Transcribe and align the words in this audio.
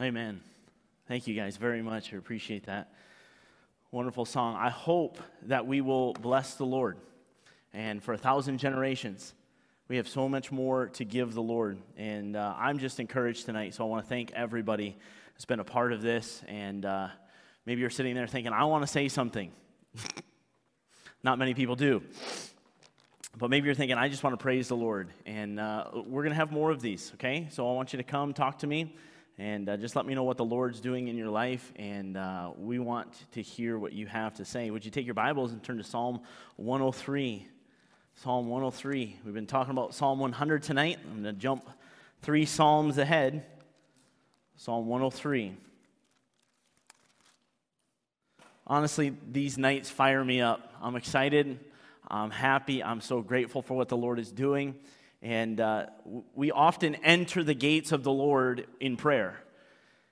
Amen. 0.00 0.40
Thank 1.06 1.28
you 1.28 1.36
guys 1.36 1.56
very 1.56 1.80
much. 1.80 2.12
I 2.12 2.16
appreciate 2.16 2.66
that. 2.66 2.92
Wonderful 3.92 4.24
song. 4.24 4.56
I 4.56 4.68
hope 4.68 5.18
that 5.42 5.68
we 5.68 5.80
will 5.80 6.14
bless 6.14 6.54
the 6.54 6.66
Lord. 6.66 6.96
And 7.72 8.02
for 8.02 8.12
a 8.12 8.18
thousand 8.18 8.58
generations, 8.58 9.34
we 9.86 9.96
have 9.98 10.08
so 10.08 10.28
much 10.28 10.50
more 10.50 10.88
to 10.88 11.04
give 11.04 11.32
the 11.32 11.42
Lord. 11.42 11.78
And 11.96 12.34
uh, 12.34 12.56
I'm 12.58 12.80
just 12.80 12.98
encouraged 12.98 13.46
tonight. 13.46 13.72
So 13.74 13.84
I 13.84 13.86
want 13.86 14.04
to 14.04 14.08
thank 14.08 14.32
everybody 14.32 14.96
that's 15.32 15.44
been 15.44 15.60
a 15.60 15.64
part 15.64 15.92
of 15.92 16.02
this. 16.02 16.42
And 16.48 16.84
uh, 16.84 17.06
maybe 17.64 17.80
you're 17.80 17.88
sitting 17.88 18.16
there 18.16 18.26
thinking, 18.26 18.52
I 18.52 18.64
want 18.64 18.82
to 18.82 18.88
say 18.88 19.06
something. 19.06 19.52
Not 21.22 21.38
many 21.38 21.54
people 21.54 21.76
do. 21.76 22.02
But 23.38 23.48
maybe 23.48 23.66
you're 23.66 23.76
thinking, 23.76 23.96
I 23.96 24.08
just 24.08 24.24
want 24.24 24.36
to 24.36 24.42
praise 24.42 24.66
the 24.66 24.76
Lord. 24.76 25.10
And 25.24 25.60
uh, 25.60 25.84
we're 25.94 26.24
going 26.24 26.32
to 26.32 26.38
have 26.38 26.50
more 26.50 26.72
of 26.72 26.80
these, 26.80 27.12
okay? 27.14 27.46
So 27.52 27.70
I 27.70 27.74
want 27.74 27.92
you 27.92 27.98
to 27.98 28.02
come 28.02 28.34
talk 28.34 28.58
to 28.58 28.66
me. 28.66 28.96
And 29.36 29.68
uh, 29.68 29.76
just 29.76 29.96
let 29.96 30.06
me 30.06 30.14
know 30.14 30.22
what 30.22 30.36
the 30.36 30.44
Lord's 30.44 30.80
doing 30.80 31.08
in 31.08 31.16
your 31.16 31.28
life, 31.28 31.72
and 31.74 32.16
uh, 32.16 32.52
we 32.56 32.78
want 32.78 33.08
to 33.32 33.42
hear 33.42 33.76
what 33.76 33.92
you 33.92 34.06
have 34.06 34.34
to 34.34 34.44
say. 34.44 34.70
Would 34.70 34.84
you 34.84 34.92
take 34.92 35.06
your 35.06 35.14
Bibles 35.14 35.50
and 35.50 35.60
turn 35.60 35.78
to 35.78 35.82
Psalm 35.82 36.20
103? 36.54 37.48
Psalm 38.14 38.46
103. 38.46 39.18
We've 39.24 39.34
been 39.34 39.48
talking 39.48 39.72
about 39.72 39.92
Psalm 39.92 40.20
100 40.20 40.62
tonight. 40.62 41.00
I'm 41.04 41.22
going 41.22 41.24
to 41.24 41.32
jump 41.32 41.68
three 42.22 42.46
Psalms 42.46 42.96
ahead. 42.96 43.44
Psalm 44.54 44.86
103. 44.86 45.56
Honestly, 48.68 49.16
these 49.32 49.58
nights 49.58 49.90
fire 49.90 50.24
me 50.24 50.40
up. 50.40 50.72
I'm 50.80 50.94
excited. 50.94 51.58
I'm 52.06 52.30
happy. 52.30 52.84
I'm 52.84 53.00
so 53.00 53.20
grateful 53.20 53.62
for 53.62 53.76
what 53.76 53.88
the 53.88 53.96
Lord 53.96 54.20
is 54.20 54.30
doing. 54.30 54.76
And 55.24 55.58
uh, 55.58 55.86
we 56.34 56.50
often 56.50 56.96
enter 56.96 57.42
the 57.42 57.54
gates 57.54 57.92
of 57.92 58.04
the 58.04 58.12
Lord 58.12 58.66
in 58.78 58.98
prayer. 58.98 59.40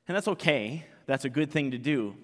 And 0.08 0.16
that's 0.16 0.26
okay, 0.26 0.86
that's 1.04 1.26
a 1.26 1.28
good 1.28 1.50
thing 1.50 1.72
to 1.72 1.78
do. 1.78 2.16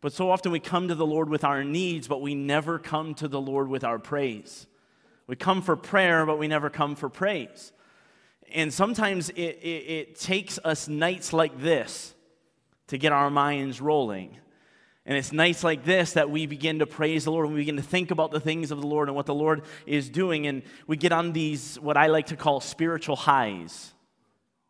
But 0.00 0.14
so 0.14 0.30
often 0.30 0.50
we 0.50 0.58
come 0.58 0.88
to 0.88 0.94
the 0.94 1.06
Lord 1.06 1.28
with 1.28 1.44
our 1.44 1.62
needs, 1.62 2.08
but 2.08 2.22
we 2.22 2.34
never 2.34 2.78
come 2.78 3.14
to 3.16 3.28
the 3.28 3.40
Lord 3.40 3.68
with 3.68 3.84
our 3.84 3.98
praise. 3.98 4.66
We 5.26 5.36
come 5.36 5.60
for 5.60 5.76
prayer, 5.76 6.24
but 6.24 6.38
we 6.38 6.48
never 6.48 6.70
come 6.70 6.96
for 6.96 7.10
praise. 7.10 7.70
And 8.50 8.72
sometimes 8.72 9.28
it, 9.28 9.58
it, 9.62 9.66
it 9.66 10.18
takes 10.18 10.58
us 10.64 10.88
nights 10.88 11.34
like 11.34 11.60
this 11.60 12.14
to 12.86 12.96
get 12.96 13.12
our 13.12 13.30
minds 13.30 13.78
rolling. 13.78 14.38
And 15.04 15.18
it's 15.18 15.32
nights 15.32 15.64
like 15.64 15.84
this 15.84 16.12
that 16.12 16.30
we 16.30 16.46
begin 16.46 16.78
to 16.78 16.86
praise 16.86 17.24
the 17.24 17.32
Lord 17.32 17.46
and 17.46 17.54
we 17.54 17.62
begin 17.62 17.76
to 17.76 17.82
think 17.82 18.10
about 18.12 18.30
the 18.30 18.38
things 18.38 18.70
of 18.70 18.80
the 18.80 18.86
Lord 18.86 19.08
and 19.08 19.16
what 19.16 19.26
the 19.26 19.34
Lord 19.34 19.62
is 19.84 20.08
doing. 20.08 20.46
And 20.46 20.62
we 20.86 20.96
get 20.96 21.10
on 21.10 21.32
these, 21.32 21.78
what 21.80 21.96
I 21.96 22.06
like 22.06 22.26
to 22.26 22.36
call 22.36 22.60
spiritual 22.60 23.16
highs, 23.16 23.92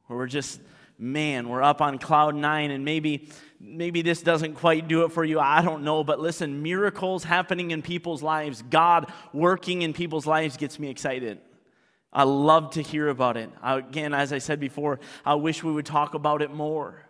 where 0.06 0.18
we're 0.18 0.26
just, 0.26 0.60
man, 0.98 1.48
we're 1.50 1.62
up 1.62 1.82
on 1.82 1.98
cloud 1.98 2.34
nine. 2.34 2.70
And 2.70 2.82
maybe, 2.82 3.28
maybe 3.60 4.00
this 4.00 4.22
doesn't 4.22 4.54
quite 4.54 4.88
do 4.88 5.04
it 5.04 5.12
for 5.12 5.22
you. 5.22 5.38
I 5.38 5.60
don't 5.60 5.84
know. 5.84 6.02
But 6.02 6.18
listen, 6.18 6.62
miracles 6.62 7.24
happening 7.24 7.70
in 7.70 7.82
people's 7.82 8.22
lives, 8.22 8.62
God 8.62 9.12
working 9.34 9.82
in 9.82 9.92
people's 9.92 10.26
lives 10.26 10.56
gets 10.56 10.78
me 10.78 10.88
excited. 10.88 11.40
I 12.10 12.24
love 12.24 12.72
to 12.72 12.82
hear 12.82 13.08
about 13.08 13.36
it. 13.36 13.50
Again, 13.62 14.14
as 14.14 14.32
I 14.32 14.38
said 14.38 14.60
before, 14.60 15.00
I 15.24 15.34
wish 15.34 15.62
we 15.62 15.72
would 15.72 15.86
talk 15.86 16.14
about 16.14 16.42
it 16.42 16.52
more. 16.52 17.02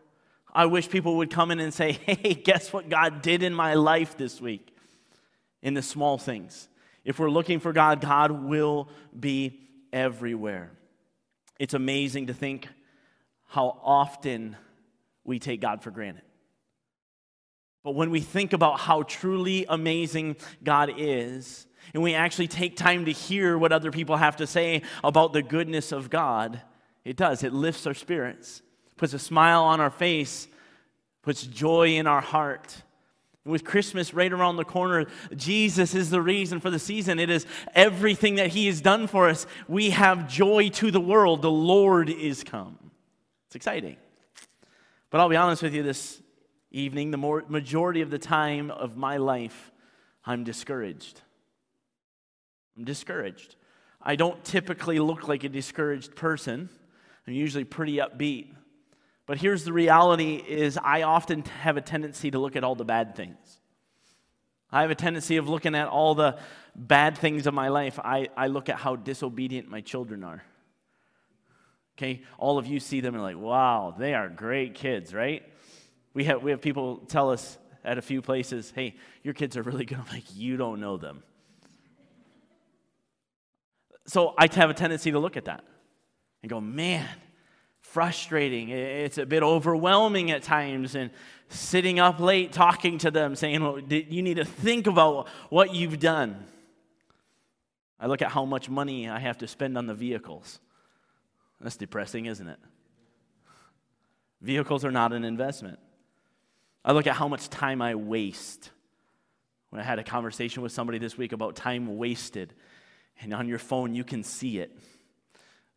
I 0.52 0.66
wish 0.66 0.88
people 0.88 1.16
would 1.16 1.30
come 1.30 1.50
in 1.50 1.60
and 1.60 1.72
say, 1.72 1.92
hey, 2.06 2.34
guess 2.34 2.72
what 2.72 2.88
God 2.88 3.22
did 3.22 3.42
in 3.42 3.54
my 3.54 3.74
life 3.74 4.16
this 4.16 4.40
week? 4.40 4.76
In 5.62 5.74
the 5.74 5.82
small 5.82 6.18
things. 6.18 6.68
If 7.04 7.18
we're 7.18 7.30
looking 7.30 7.60
for 7.60 7.72
God, 7.72 8.00
God 8.00 8.30
will 8.30 8.88
be 9.18 9.60
everywhere. 9.92 10.72
It's 11.58 11.74
amazing 11.74 12.26
to 12.26 12.34
think 12.34 12.68
how 13.46 13.78
often 13.82 14.56
we 15.24 15.38
take 15.38 15.60
God 15.60 15.82
for 15.82 15.90
granted. 15.90 16.24
But 17.84 17.94
when 17.94 18.10
we 18.10 18.20
think 18.20 18.52
about 18.52 18.80
how 18.80 19.02
truly 19.02 19.66
amazing 19.68 20.36
God 20.62 20.92
is, 20.96 21.66
and 21.94 22.02
we 22.02 22.14
actually 22.14 22.48
take 22.48 22.76
time 22.76 23.06
to 23.06 23.12
hear 23.12 23.58
what 23.58 23.72
other 23.72 23.90
people 23.90 24.16
have 24.16 24.36
to 24.36 24.46
say 24.46 24.82
about 25.02 25.32
the 25.32 25.42
goodness 25.42 25.90
of 25.92 26.08
God, 26.08 26.60
it 27.04 27.16
does. 27.16 27.42
It 27.42 27.52
lifts 27.52 27.86
our 27.86 27.94
spirits 27.94 28.62
puts 29.02 29.14
a 29.14 29.18
smile 29.18 29.64
on 29.64 29.80
our 29.80 29.90
face, 29.90 30.46
puts 31.22 31.42
joy 31.44 31.96
in 31.96 32.06
our 32.06 32.20
heart. 32.20 32.84
With 33.44 33.64
Christmas 33.64 34.14
right 34.14 34.32
around 34.32 34.58
the 34.58 34.64
corner, 34.64 35.06
Jesus 35.34 35.96
is 35.96 36.08
the 36.08 36.22
reason 36.22 36.60
for 36.60 36.70
the 36.70 36.78
season. 36.78 37.18
It 37.18 37.28
is 37.28 37.44
everything 37.74 38.36
that 38.36 38.50
He 38.50 38.68
has 38.68 38.80
done 38.80 39.08
for 39.08 39.28
us. 39.28 39.44
We 39.66 39.90
have 39.90 40.28
joy 40.28 40.68
to 40.74 40.92
the 40.92 41.00
world. 41.00 41.42
The 41.42 41.50
Lord 41.50 42.10
is 42.10 42.44
come. 42.44 42.78
It's 43.48 43.56
exciting. 43.56 43.96
But 45.10 45.20
I'll 45.20 45.28
be 45.28 45.34
honest 45.34 45.64
with 45.64 45.74
you 45.74 45.82
this 45.82 46.22
evening, 46.70 47.10
the 47.10 47.16
more, 47.16 47.42
majority 47.48 48.02
of 48.02 48.10
the 48.10 48.20
time 48.20 48.70
of 48.70 48.96
my 48.96 49.16
life, 49.16 49.72
I'm 50.24 50.44
discouraged. 50.44 51.20
I'm 52.78 52.84
discouraged. 52.84 53.56
I 54.00 54.14
don't 54.14 54.44
typically 54.44 55.00
look 55.00 55.26
like 55.26 55.42
a 55.42 55.48
discouraged 55.48 56.14
person. 56.14 56.68
I'm 57.26 57.34
usually 57.34 57.64
pretty 57.64 57.96
upbeat. 57.96 58.54
But 59.32 59.40
here's 59.40 59.64
the 59.64 59.72
reality 59.72 60.34
is 60.46 60.76
I 60.76 61.04
often 61.04 61.42
have 61.62 61.78
a 61.78 61.80
tendency 61.80 62.30
to 62.30 62.38
look 62.38 62.54
at 62.54 62.64
all 62.64 62.74
the 62.74 62.84
bad 62.84 63.16
things. 63.16 63.38
I 64.70 64.82
have 64.82 64.90
a 64.90 64.94
tendency 64.94 65.38
of 65.38 65.48
looking 65.48 65.74
at 65.74 65.88
all 65.88 66.14
the 66.14 66.36
bad 66.76 67.16
things 67.16 67.46
of 67.46 67.54
my 67.54 67.68
life. 67.68 67.98
I, 67.98 68.28
I 68.36 68.48
look 68.48 68.68
at 68.68 68.76
how 68.76 68.94
disobedient 68.94 69.70
my 69.70 69.80
children 69.80 70.22
are. 70.22 70.42
Okay, 71.96 72.20
all 72.36 72.58
of 72.58 72.66
you 72.66 72.78
see 72.78 73.00
them 73.00 73.14
and 73.14 73.22
like, 73.22 73.38
wow, 73.38 73.94
they 73.98 74.12
are 74.12 74.28
great 74.28 74.74
kids, 74.74 75.14
right? 75.14 75.42
We 76.12 76.24
have, 76.24 76.42
we 76.42 76.50
have 76.50 76.60
people 76.60 76.98
tell 76.98 77.30
us 77.30 77.56
at 77.86 77.96
a 77.96 78.02
few 78.02 78.20
places, 78.20 78.70
hey, 78.76 78.96
your 79.22 79.32
kids 79.32 79.56
are 79.56 79.62
really 79.62 79.86
good. 79.86 79.96
I'm 79.96 80.12
like, 80.12 80.24
you 80.34 80.58
don't 80.58 80.78
know 80.78 80.98
them. 80.98 81.22
So 84.06 84.34
I 84.36 84.46
have 84.52 84.68
a 84.68 84.74
tendency 84.74 85.10
to 85.12 85.18
look 85.18 85.38
at 85.38 85.46
that 85.46 85.64
and 86.42 86.50
go, 86.50 86.60
man, 86.60 87.08
frustrating. 87.82 88.70
It's 88.70 89.18
a 89.18 89.26
bit 89.26 89.42
overwhelming 89.42 90.30
at 90.30 90.42
times. 90.42 90.94
And 90.94 91.10
sitting 91.48 92.00
up 92.00 92.18
late 92.18 92.52
talking 92.52 92.98
to 92.98 93.10
them, 93.10 93.36
saying, 93.36 93.62
well, 93.62 93.78
You 93.78 94.22
need 94.22 94.38
to 94.38 94.44
think 94.44 94.86
about 94.86 95.28
what 95.50 95.74
you've 95.74 96.00
done. 96.00 96.46
I 98.00 98.06
look 98.06 98.22
at 98.22 98.30
how 98.32 98.44
much 98.44 98.68
money 98.68 99.08
I 99.08 99.18
have 99.20 99.38
to 99.38 99.46
spend 99.46 99.78
on 99.78 99.86
the 99.86 99.94
vehicles. 99.94 100.58
That's 101.60 101.76
depressing, 101.76 102.26
isn't 102.26 102.48
it? 102.48 102.58
Vehicles 104.40 104.84
are 104.84 104.90
not 104.90 105.12
an 105.12 105.24
investment. 105.24 105.78
I 106.84 106.92
look 106.92 107.06
at 107.06 107.14
how 107.14 107.28
much 107.28 107.48
time 107.48 107.80
I 107.80 107.94
waste. 107.94 108.70
When 109.70 109.80
I 109.80 109.84
had 109.84 110.00
a 110.00 110.04
conversation 110.04 110.62
with 110.62 110.72
somebody 110.72 110.98
this 110.98 111.16
week 111.16 111.32
about 111.32 111.54
time 111.54 111.96
wasted, 111.96 112.52
and 113.20 113.32
on 113.32 113.48
your 113.48 113.60
phone 113.60 113.94
you 113.94 114.02
can 114.02 114.24
see 114.24 114.58
it. 114.58 114.76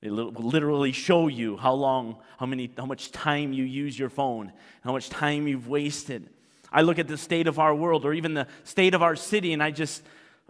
It 0.05 0.11
will 0.11 0.31
literally 0.31 0.91
show 0.91 1.27
you 1.27 1.57
how 1.57 1.73
long, 1.73 2.17
how 2.37 2.45
many, 2.45 2.69
how 2.77 2.85
much 2.85 3.11
time 3.11 3.53
you 3.53 3.63
use 3.63 3.97
your 3.97 4.09
phone, 4.09 4.51
how 4.83 4.91
much 4.91 5.09
time 5.09 5.47
you've 5.47 5.67
wasted. 5.67 6.29
I 6.71 6.81
look 6.81 6.99
at 6.99 7.07
the 7.07 7.17
state 7.17 7.47
of 7.47 7.59
our 7.59 7.73
world 7.73 8.05
or 8.05 8.13
even 8.13 8.33
the 8.33 8.47
state 8.63 8.93
of 8.93 9.01
our 9.01 9.15
city, 9.15 9.53
and 9.53 9.63
I 9.63 9.71
just, 9.71 10.03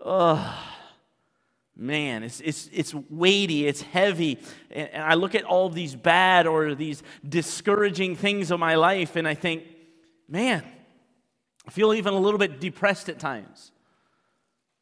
ugh, 0.03 0.55
man, 1.75 2.23
it's, 2.23 2.41
it's, 2.41 2.69
it's 2.73 2.93
weighty, 3.09 3.67
it's 3.67 3.81
heavy. 3.81 4.39
And, 4.71 4.89
I 5.03 5.13
look 5.13 5.35
at 5.35 5.43
all 5.43 5.69
these 5.69 5.95
bad 5.95 6.47
or 6.47 6.75
these 6.75 7.03
discouraging 7.27 8.15
things 8.15 8.51
of 8.51 8.59
my 8.59 8.75
life, 8.75 9.15
and 9.15 9.27
I 9.27 9.35
think, 9.35 9.63
man, 10.27 10.63
I 11.67 11.71
feel 11.71 11.93
even 11.93 12.13
a 12.13 12.19
little 12.19 12.39
bit 12.39 12.59
depressed 12.59 13.09
at 13.09 13.19
times. 13.19 13.71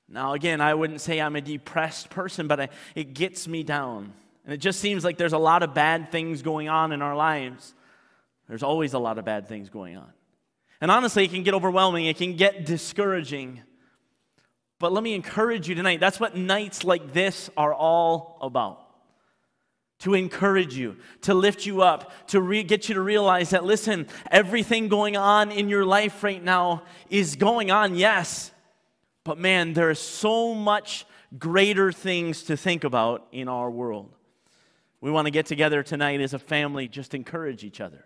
Now, 0.07 0.33
again, 0.33 0.61
I 0.61 0.73
wouldn't 0.73 1.01
say 1.01 1.19
I'm 1.19 1.35
a 1.35 1.41
depressed 1.41 2.09
person, 2.09 2.47
but 2.47 2.59
I, 2.59 2.69
it 2.95 3.13
gets 3.13 3.47
me 3.47 3.63
down. 3.63 4.13
And 4.45 4.53
it 4.53 4.57
just 4.57 4.79
seems 4.79 5.03
like 5.03 5.17
there's 5.17 5.33
a 5.33 5.37
lot 5.37 5.63
of 5.63 5.73
bad 5.73 6.11
things 6.11 6.41
going 6.41 6.69
on 6.69 6.91
in 6.91 7.01
our 7.01 7.15
lives. 7.15 7.73
There's 8.47 8.63
always 8.63 8.93
a 8.93 8.99
lot 8.99 9.17
of 9.17 9.25
bad 9.25 9.47
things 9.47 9.69
going 9.69 9.97
on. 9.97 10.11
And 10.81 10.91
honestly, 10.91 11.23
it 11.23 11.31
can 11.31 11.43
get 11.43 11.53
overwhelming, 11.53 12.05
it 12.07 12.17
can 12.17 12.35
get 12.35 12.65
discouraging. 12.65 13.61
But 14.79 14.91
let 14.91 15.01
me 15.01 15.13
encourage 15.13 15.69
you 15.69 15.75
tonight. 15.75 16.01
That's 16.01 16.19
what 16.19 16.35
nights 16.35 16.83
like 16.83 17.13
this 17.13 17.49
are 17.55 17.73
all 17.73 18.37
about. 18.41 18.81
To 19.99 20.13
encourage 20.13 20.75
you, 20.75 20.97
to 21.21 21.33
lift 21.33 21.65
you 21.65 21.81
up, 21.81 22.11
to 22.27 22.41
re- 22.41 22.63
get 22.63 22.89
you 22.89 22.95
to 22.95 23.01
realize 23.01 23.51
that, 23.51 23.63
listen, 23.63 24.07
everything 24.29 24.89
going 24.89 25.15
on 25.15 25.51
in 25.51 25.69
your 25.69 25.85
life 25.85 26.21
right 26.21 26.43
now 26.43 26.83
is 27.09 27.37
going 27.37 27.71
on, 27.71 27.95
yes. 27.95 28.51
But 29.23 29.37
man, 29.37 29.71
there 29.71 29.89
is 29.89 29.99
so 29.99 30.53
much 30.53 31.05
greater 31.39 31.93
things 31.93 32.43
to 32.43 32.57
think 32.57 32.83
about 32.83 33.25
in 33.31 33.47
our 33.47 33.71
world. 33.71 34.11
We 35.03 35.11
want 35.11 35.25
to 35.25 35.31
get 35.31 35.47
together 35.47 35.83
tonight 35.83 36.21
as 36.21 36.33
a 36.33 36.39
family, 36.39 36.87
just 36.87 37.13
encourage 37.13 37.65
each 37.65 37.81
other. 37.81 38.05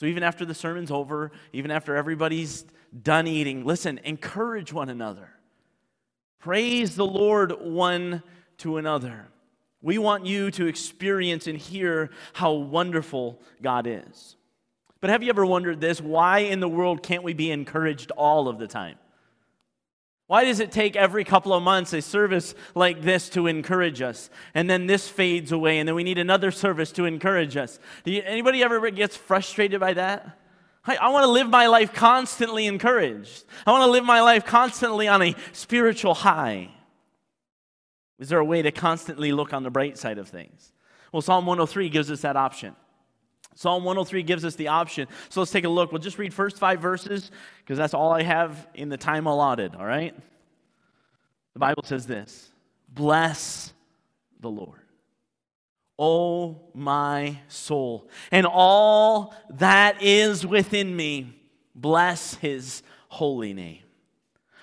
So 0.00 0.06
even 0.06 0.24
after 0.24 0.44
the 0.44 0.54
sermon's 0.54 0.90
over, 0.90 1.30
even 1.52 1.70
after 1.70 1.94
everybody's 1.94 2.64
done 3.00 3.28
eating, 3.28 3.64
listen, 3.64 4.00
encourage 4.02 4.72
one 4.72 4.88
another. 4.88 5.28
Praise 6.40 6.96
the 6.96 7.06
Lord 7.06 7.52
one 7.60 8.24
to 8.58 8.78
another. 8.78 9.28
We 9.82 9.98
want 9.98 10.26
you 10.26 10.50
to 10.50 10.66
experience 10.66 11.46
and 11.46 11.56
hear 11.56 12.10
how 12.32 12.54
wonderful 12.54 13.40
God 13.62 13.86
is. 13.86 14.34
But 15.00 15.10
have 15.10 15.22
you 15.22 15.30
ever 15.30 15.46
wondered 15.46 15.80
this? 15.80 16.00
Why 16.00 16.40
in 16.40 16.58
the 16.58 16.68
world 16.68 17.04
can't 17.04 17.22
we 17.22 17.34
be 17.34 17.52
encouraged 17.52 18.10
all 18.16 18.48
of 18.48 18.58
the 18.58 18.66
time? 18.66 18.96
Why 20.30 20.44
does 20.44 20.60
it 20.60 20.70
take 20.70 20.94
every 20.94 21.24
couple 21.24 21.52
of 21.52 21.60
months 21.60 21.92
a 21.92 22.00
service 22.00 22.54
like 22.76 23.02
this 23.02 23.28
to 23.30 23.48
encourage 23.48 24.00
us? 24.00 24.30
And 24.54 24.70
then 24.70 24.86
this 24.86 25.08
fades 25.08 25.50
away, 25.50 25.80
and 25.80 25.88
then 25.88 25.96
we 25.96 26.04
need 26.04 26.18
another 26.18 26.52
service 26.52 26.92
to 26.92 27.04
encourage 27.04 27.56
us. 27.56 27.80
You, 28.04 28.22
anybody 28.24 28.62
ever 28.62 28.88
gets 28.92 29.16
frustrated 29.16 29.80
by 29.80 29.94
that? 29.94 30.38
I, 30.86 30.98
I 30.98 31.08
want 31.08 31.24
to 31.24 31.30
live 31.32 31.48
my 31.48 31.66
life 31.66 31.92
constantly 31.92 32.68
encouraged. 32.68 33.42
I 33.66 33.72
want 33.72 33.82
to 33.82 33.90
live 33.90 34.04
my 34.04 34.20
life 34.20 34.44
constantly 34.44 35.08
on 35.08 35.20
a 35.20 35.34
spiritual 35.50 36.14
high. 36.14 36.70
Is 38.20 38.28
there 38.28 38.38
a 38.38 38.44
way 38.44 38.62
to 38.62 38.70
constantly 38.70 39.32
look 39.32 39.52
on 39.52 39.64
the 39.64 39.70
bright 39.70 39.98
side 39.98 40.18
of 40.18 40.28
things? 40.28 40.72
Well, 41.10 41.22
Psalm 41.22 41.44
103 41.44 41.88
gives 41.88 42.08
us 42.08 42.20
that 42.20 42.36
option. 42.36 42.76
Psalm 43.54 43.84
103 43.84 44.22
gives 44.22 44.44
us 44.44 44.54
the 44.54 44.68
option. 44.68 45.06
So 45.28 45.40
let's 45.40 45.50
take 45.50 45.64
a 45.64 45.68
look. 45.68 45.92
We'll 45.92 46.00
just 46.00 46.18
read 46.18 46.32
first 46.32 46.58
five 46.58 46.80
verses 46.80 47.30
because 47.58 47.76
that's 47.76 47.94
all 47.94 48.12
I 48.12 48.22
have 48.22 48.68
in 48.74 48.88
the 48.88 48.96
time 48.96 49.26
allotted, 49.26 49.74
all 49.74 49.84
right? 49.84 50.14
The 51.54 51.58
Bible 51.58 51.82
says 51.84 52.06
this 52.06 52.50
Bless 52.88 53.72
the 54.40 54.50
Lord, 54.50 54.80
O 55.98 56.60
my 56.74 57.38
soul, 57.48 58.08
and 58.30 58.46
all 58.46 59.34
that 59.50 60.02
is 60.02 60.46
within 60.46 60.94
me. 60.94 61.36
Bless 61.74 62.34
his 62.34 62.82
holy 63.08 63.52
name. 63.52 63.82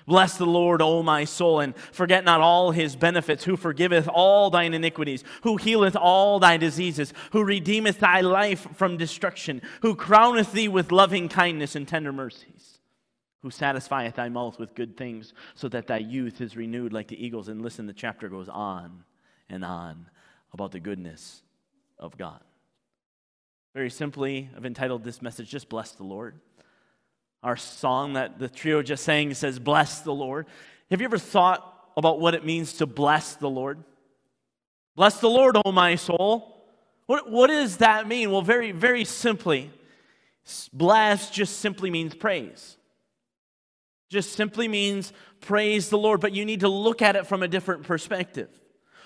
Bless 0.07 0.37
the 0.37 0.45
Lord, 0.45 0.81
O 0.81 1.03
my 1.03 1.25
soul, 1.25 1.59
and 1.59 1.75
forget 1.75 2.23
not 2.23 2.39
all 2.39 2.71
his 2.71 2.95
benefits, 2.95 3.43
who 3.43 3.57
forgiveth 3.57 4.07
all 4.07 4.49
thine 4.49 4.73
iniquities, 4.73 5.25
who 5.43 5.57
healeth 5.57 5.97
all 5.97 6.39
thy 6.39 6.55
diseases, 6.55 7.13
who 7.33 7.43
redeemeth 7.43 7.99
thy 7.99 8.21
life 8.21 8.69
from 8.77 8.95
destruction, 8.95 9.61
who 9.81 9.95
crowneth 9.95 10.53
thee 10.53 10.69
with 10.69 10.93
loving 10.93 11.27
kindness 11.27 11.75
and 11.75 11.89
tender 11.89 12.13
mercies, 12.13 12.79
who 13.41 13.51
satisfieth 13.51 14.15
thy 14.15 14.29
mouth 14.29 14.57
with 14.57 14.75
good 14.75 14.95
things, 14.95 15.33
so 15.55 15.67
that 15.67 15.87
thy 15.87 15.97
youth 15.97 16.39
is 16.39 16.55
renewed 16.55 16.93
like 16.93 17.09
the 17.09 17.25
eagles. 17.25 17.49
And 17.49 17.61
listen, 17.61 17.85
the 17.85 17.91
chapter 17.91 18.29
goes 18.29 18.47
on 18.47 19.03
and 19.49 19.65
on 19.65 20.05
about 20.53 20.71
the 20.71 20.79
goodness 20.79 21.41
of 21.99 22.17
God. 22.17 22.39
Very 23.73 23.89
simply, 23.89 24.49
I've 24.55 24.65
entitled 24.65 25.03
this 25.03 25.21
message, 25.21 25.49
Just 25.49 25.67
Bless 25.67 25.91
the 25.91 26.05
Lord. 26.05 26.39
Our 27.47 27.55
song 27.55 28.13
that 28.13 28.39
the 28.39 28.49
trio 28.49 28.81
just 28.81 29.05
sang 29.05 29.33
says, 29.33 29.57
Bless 29.57 30.01
the 30.01 30.11
Lord. 30.11 30.47
Have 30.91 30.99
you 30.99 31.05
ever 31.05 31.17
thought 31.17 31.91
about 31.95 32.19
what 32.19 32.35
it 32.35 32.43
means 32.43 32.73
to 32.73 32.85
bless 32.85 33.35
the 33.35 33.49
Lord? 33.49 33.81
Bless 34.97 35.21
the 35.21 35.29
Lord, 35.29 35.55
O 35.63 35.71
my 35.71 35.95
soul. 35.95 36.61
What, 37.05 37.31
what 37.31 37.47
does 37.47 37.77
that 37.77 38.05
mean? 38.05 38.31
Well, 38.31 38.41
very, 38.41 38.73
very 38.73 39.05
simply, 39.05 39.71
bless 40.73 41.29
just 41.29 41.59
simply 41.59 41.89
means 41.89 42.13
praise. 42.13 42.75
Just 44.09 44.33
simply 44.33 44.67
means 44.67 45.13
praise 45.39 45.87
the 45.87 45.97
Lord, 45.97 46.19
but 46.19 46.33
you 46.33 46.43
need 46.43 46.59
to 46.59 46.69
look 46.69 47.01
at 47.01 47.15
it 47.15 47.27
from 47.27 47.43
a 47.43 47.47
different 47.47 47.83
perspective. 47.83 48.49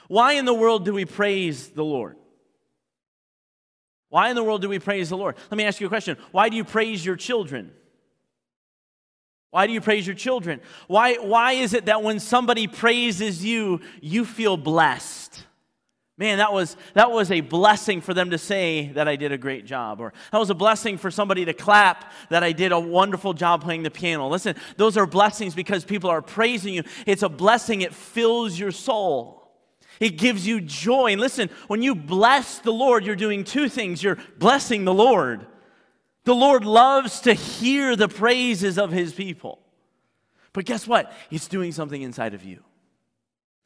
Why 0.08 0.34
in 0.34 0.46
the 0.46 0.54
world 0.56 0.84
do 0.84 0.96
we 0.96 1.06
praise 1.06 1.70
the 1.70 1.86
Lord? 1.86 2.18
Why 4.10 4.30
in 4.32 4.36
the 4.36 4.44
world 4.44 4.64
do 4.64 4.70
we 4.70 4.80
praise 4.80 5.10
the 5.10 5.18
Lord? 5.18 5.36
Let 5.52 5.60
me 5.60 5.66
ask 5.66 5.80
you 5.80 5.86
a 5.86 5.90
question. 5.90 6.18
Why 6.32 6.50
do 6.50 6.58
you 6.58 6.64
praise 6.64 7.06
your 7.06 7.16
children? 7.16 7.74
Why 9.52 9.68
do 9.68 9.74
you 9.74 9.82
praise 9.82 10.08
your 10.08 10.16
children? 10.16 10.62
Why, 10.88 11.16
why 11.16 11.54
is 11.54 11.74
it 11.74 11.86
that 11.86 12.02
when 12.02 12.20
somebody 12.20 12.68
praises 12.68 13.44
you, 13.44 13.82
you 14.02 14.26
feel 14.26 14.58
blessed? 14.58 15.44
Man, 16.18 16.38
that 16.38 16.54
was, 16.54 16.78
that 16.94 17.12
was 17.12 17.32
a 17.32 17.42
blessing 17.42 18.00
for 18.00 18.14
them 18.14 18.30
to 18.30 18.38
say 18.38 18.92
that 18.94 19.08
I 19.08 19.16
did 19.16 19.32
a 19.32 19.38
great 19.38 19.66
job. 19.66 20.00
Or 20.00 20.14
that 20.32 20.38
was 20.38 20.50
a 20.50 20.56
blessing 20.56 20.98
for 20.98 21.12
somebody 21.12 21.46
to 21.46 21.54
clap 21.54 22.12
that 22.30 22.44
I 22.44 22.52
did 22.52 22.72
a 22.72 22.80
wonderful 22.80 23.34
job 23.34 23.64
playing 23.64 23.84
the 23.84 23.92
piano. 23.92 24.28
Listen, 24.28 24.56
those 24.78 24.98
are 24.98 25.08
blessings 25.08 25.56
because 25.56 25.84
people 25.84 26.10
are 26.10 26.22
praising 26.22 26.74
you. 26.74 26.84
It's 27.06 27.24
a 27.24 27.30
blessing, 27.30 27.82
it 27.82 27.94
fills 27.94 28.58
your 28.58 28.72
soul. 28.72 29.52
It 30.00 30.18
gives 30.18 30.48
you 30.48 30.62
joy. 30.62 31.12
And 31.12 31.20
listen, 31.20 31.50
when 31.68 31.82
you 31.82 31.96
bless 31.96 32.60
the 32.60 32.72
Lord, 32.72 33.06
you're 33.06 33.16
doing 33.16 33.44
two 33.44 33.68
things. 33.68 34.02
You're 34.02 34.18
blessing 34.38 34.86
the 34.86 34.94
Lord, 34.94 35.46
the 36.24 36.36
Lord 36.36 36.66
loves 36.66 37.22
to 37.22 37.34
hear 37.34 37.96
the 37.96 38.08
praises 38.08 38.78
of 38.78 38.92
his 38.92 39.14
people. 39.14 39.60
But 40.54 40.66
guess 40.66 40.86
what? 40.86 41.12
It's 41.30 41.48
doing 41.48 41.72
something 41.72 42.02
inside 42.02 42.34
of 42.34 42.44
you, 42.44 42.64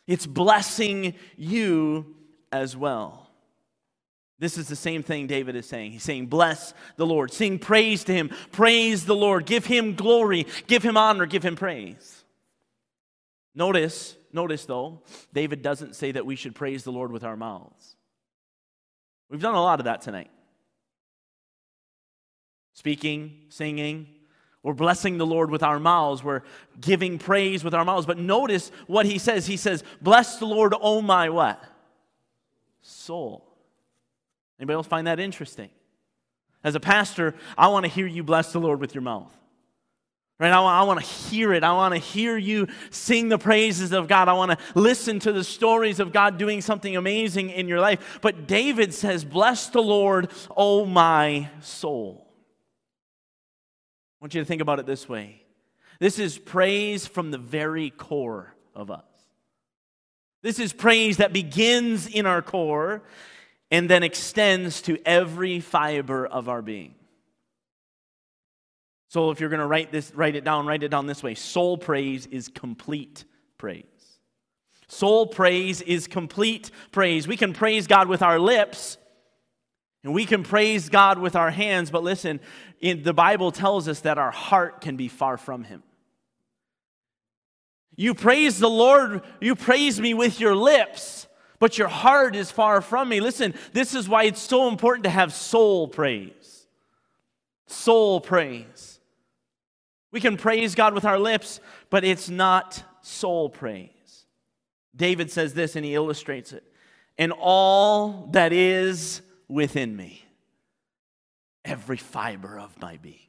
it's 0.07 0.25
blessing 0.25 1.15
you 1.37 2.15
as 2.51 2.75
well. 2.77 3.21
This 4.37 4.57
is 4.57 4.67
the 4.67 4.75
same 4.75 5.01
thing 5.01 5.27
David 5.27 5.55
is 5.55 5.65
saying. 5.65 5.91
He's 5.91 6.03
saying, 6.03 6.25
Bless 6.25 6.73
the 6.97 7.05
Lord. 7.05 7.31
Sing 7.31 7.57
praise 7.57 8.03
to 8.03 8.13
him. 8.13 8.29
Praise 8.51 9.05
the 9.05 9.15
Lord. 9.15 9.45
Give 9.45 9.65
him 9.65 9.95
glory. 9.95 10.45
Give 10.67 10.83
him 10.83 10.97
honor. 10.97 11.25
Give 11.25 11.41
him 11.41 11.55
praise. 11.55 12.25
Notice, 13.55 14.17
notice 14.33 14.65
though, 14.65 15.03
David 15.33 15.61
doesn't 15.61 15.95
say 15.95 16.11
that 16.11 16.25
we 16.25 16.35
should 16.35 16.53
praise 16.53 16.83
the 16.83 16.91
Lord 16.91 17.13
with 17.13 17.23
our 17.23 17.37
mouths. 17.37 17.95
We've 19.29 19.41
done 19.41 19.55
a 19.55 19.61
lot 19.61 19.79
of 19.79 19.85
that 19.85 20.01
tonight 20.01 20.29
speaking, 22.75 23.39
singing. 23.49 24.05
We're 24.61 24.73
blessing 24.73 25.17
the 25.17 25.25
Lord 25.25 25.49
with 25.49 25.63
our 25.63 25.79
mouths. 25.79 26.23
We're 26.23 26.41
giving 26.79 27.17
praise 27.17 27.63
with 27.63 27.73
our 27.73 27.85
mouths. 27.85 28.05
But 28.05 28.19
notice 28.19 28.71
what 28.85 29.05
he 29.05 29.17
says. 29.17 29.47
He 29.47 29.57
says, 29.57 29.83
Bless 30.01 30.37
the 30.37 30.45
Lord, 30.45 30.75
O 30.79 31.01
my 31.01 31.29
what? 31.29 31.63
Soul. 32.81 33.47
Anybody 34.59 34.75
else 34.75 34.87
find 34.87 35.07
that 35.07 35.19
interesting? 35.19 35.69
As 36.63 36.75
a 36.75 36.79
pastor, 36.79 37.35
I 37.57 37.69
want 37.69 37.85
to 37.85 37.91
hear 37.91 38.07
you 38.07 38.23
bless 38.23 38.51
the 38.51 38.59
Lord 38.59 38.79
with 38.79 38.93
your 38.93 39.03
mouth. 39.03 39.31
Right? 40.37 40.51
I 40.51 40.59
want, 40.59 40.75
I 40.75 40.83
want 40.83 40.99
to 40.99 41.05
hear 41.05 41.53
it. 41.53 41.63
I 41.63 41.71
want 41.71 41.93
to 41.93 41.99
hear 41.99 42.35
you 42.35 42.67
sing 42.89 43.29
the 43.29 43.37
praises 43.37 43.93
of 43.93 44.07
God. 44.07 44.27
I 44.27 44.33
want 44.33 44.51
to 44.51 44.57
listen 44.73 45.19
to 45.19 45.31
the 45.31 45.43
stories 45.43 45.99
of 45.99 46.11
God 46.11 46.37
doing 46.37 46.59
something 46.59 46.97
amazing 46.97 47.51
in 47.51 47.67
your 47.67 47.79
life. 47.79 48.19
But 48.21 48.47
David 48.47 48.93
says, 48.93 49.23
Bless 49.23 49.67
the 49.67 49.81
Lord, 49.81 50.31
O 50.57 50.85
my 50.85 51.49
soul 51.61 52.24
want 54.21 54.33
you 54.33 54.41
to 54.41 54.45
think 54.45 54.61
about 54.61 54.79
it 54.79 54.85
this 54.85 55.07
way 55.07 55.45
this 55.99 56.19
is 56.19 56.37
praise 56.37 57.07
from 57.07 57.31
the 57.31 57.37
very 57.37 57.89
core 57.89 58.53
of 58.73 58.91
us. 58.91 59.05
This 60.41 60.59
is 60.59 60.73
praise 60.73 61.17
that 61.17 61.33
begins 61.33 62.07
in 62.07 62.25
our 62.25 62.41
core 62.41 63.01
and 63.71 63.89
then 63.89 64.03
extends 64.03 64.81
to 64.83 64.97
every 65.05 65.59
fiber 65.59 66.25
of 66.27 66.49
our 66.49 66.61
being. 66.61 66.93
So 69.07 69.31
if 69.31 69.39
you're 69.39 69.49
going 69.49 69.61
to 69.61 69.65
write 69.65 69.91
this 69.91 70.11
write 70.13 70.35
it 70.35 70.43
down, 70.43 70.67
write 70.67 70.83
it 70.83 70.89
down 70.89 71.07
this 71.07 71.23
way. 71.23 71.35
Soul 71.35 71.77
praise 71.77 72.25
is 72.27 72.49
complete 72.49 73.23
praise. 73.57 73.85
Soul 74.87 75.25
praise 75.27 75.81
is 75.81 76.07
complete 76.07 76.69
praise. 76.91 77.27
We 77.27 77.37
can 77.37 77.53
praise 77.53 77.87
God 77.87 78.07
with 78.07 78.21
our 78.21 78.37
lips, 78.37 78.97
and 80.05 80.13
we 80.13 80.27
can 80.27 80.43
praise 80.43 80.87
God 80.87 81.17
with 81.17 81.35
our 81.35 81.49
hands, 81.49 81.89
but 81.89 82.03
listen, 82.03 82.39
the 82.79 83.11
Bible 83.11 83.51
tells 83.51 83.87
us 83.87 84.01
that 84.01 84.19
our 84.19 84.29
heart 84.29 84.79
can 84.79 84.97
be 84.97 85.07
far 85.07 85.35
from 85.35 85.63
Him. 85.63 85.81
You 87.95 88.13
praise 88.13 88.59
the 88.59 88.69
Lord, 88.69 89.23
you 89.41 89.55
praise 89.55 89.99
me 89.99 90.13
with 90.13 90.39
your 90.39 90.55
lips, 90.55 91.25
but 91.57 91.79
your 91.79 91.87
heart 91.87 92.35
is 92.35 92.51
far 92.51 92.81
from 92.81 93.09
me. 93.09 93.19
Listen, 93.19 93.55
this 93.73 93.95
is 93.95 94.07
why 94.07 94.25
it's 94.25 94.41
so 94.41 94.67
important 94.67 95.05
to 95.05 95.09
have 95.09 95.33
soul 95.33 95.87
praise. 95.87 96.67
Soul 97.65 98.21
praise. 98.21 98.99
We 100.11 100.21
can 100.21 100.37
praise 100.37 100.75
God 100.75 100.93
with 100.93 101.05
our 101.05 101.17
lips, 101.17 101.59
but 101.89 102.03
it's 102.03 102.29
not 102.29 102.83
soul 103.01 103.49
praise. 103.49 103.89
David 104.95 105.31
says 105.31 105.55
this 105.55 105.75
and 105.75 105.83
he 105.83 105.95
illustrates 105.95 106.53
it. 106.53 106.63
And 107.17 107.33
all 107.35 108.29
that 108.33 108.53
is 108.53 109.23
within 109.47 109.95
me. 109.95 110.25
Every 111.63 111.97
fiber 111.97 112.59
of 112.59 112.79
my 112.79 112.97
being. 112.97 113.19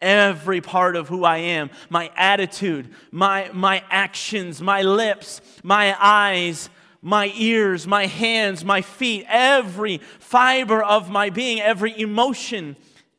Every 0.00 0.60
part 0.60 0.96
of 0.96 1.08
who 1.08 1.24
I 1.24 1.38
am, 1.38 1.70
my 1.90 2.10
attitude, 2.16 2.88
my, 3.10 3.50
my 3.52 3.84
actions, 3.90 4.62
my 4.62 4.82
lips, 4.82 5.42
my 5.62 5.94
eyes, 6.00 6.70
my 7.02 7.32
ears, 7.34 7.86
my 7.86 8.06
hands, 8.06 8.64
my 8.64 8.82
feet, 8.82 9.26
every 9.28 9.98
fiber 10.18 10.82
of 10.82 11.10
my 11.10 11.30
being, 11.30 11.60
every 11.60 11.98
emotion, 11.98 12.76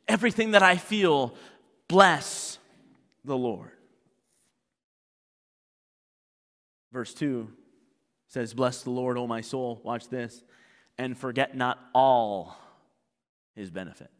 everything 0.08 0.52
that 0.52 0.62
I 0.62 0.76
feel, 0.76 1.34
bless 1.88 2.58
the 3.24 3.36
Lord. 3.36 3.70
Verse 6.92 7.14
2 7.14 7.48
says, 8.28 8.54
Bless 8.54 8.82
the 8.82 8.90
Lord, 8.90 9.16
O 9.18 9.26
my 9.26 9.40
soul. 9.40 9.80
Watch 9.82 10.08
this 10.08 10.42
and 10.98 11.16
forget 11.16 11.56
not 11.56 11.78
all 11.94 12.56
his 13.54 13.70
benefits. 13.70 14.10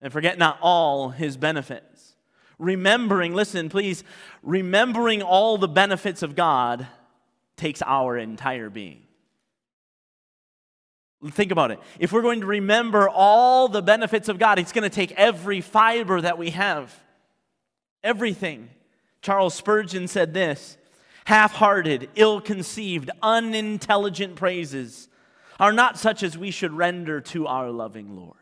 And 0.00 0.12
forget 0.12 0.38
not 0.38 0.58
all 0.62 1.10
his 1.10 1.36
benefits. 1.36 2.14
Remembering, 2.58 3.34
listen, 3.34 3.68
please, 3.68 4.04
remembering 4.42 5.22
all 5.22 5.58
the 5.58 5.68
benefits 5.68 6.22
of 6.22 6.34
God 6.34 6.86
takes 7.56 7.82
our 7.82 8.16
entire 8.16 8.70
being. 8.70 9.02
Think 11.30 11.50
about 11.50 11.72
it. 11.72 11.80
If 11.98 12.12
we're 12.12 12.22
going 12.22 12.40
to 12.40 12.46
remember 12.46 13.08
all 13.08 13.68
the 13.68 13.82
benefits 13.82 14.28
of 14.28 14.38
God, 14.38 14.58
it's 14.60 14.72
going 14.72 14.88
to 14.88 14.94
take 14.94 15.10
every 15.12 15.60
fiber 15.60 16.20
that 16.20 16.38
we 16.38 16.50
have. 16.50 16.94
Everything. 18.04 18.70
Charles 19.20 19.54
Spurgeon 19.54 20.06
said 20.06 20.32
this 20.32 20.76
half 21.28 21.52
hearted, 21.52 22.08
ill 22.14 22.40
conceived, 22.40 23.10
unintelligent 23.22 24.34
praises 24.34 25.10
are 25.60 25.74
not 25.74 25.98
such 25.98 26.22
as 26.22 26.38
we 26.38 26.50
should 26.50 26.72
render 26.72 27.20
to 27.20 27.46
our 27.46 27.70
loving 27.70 28.16
Lord. 28.16 28.34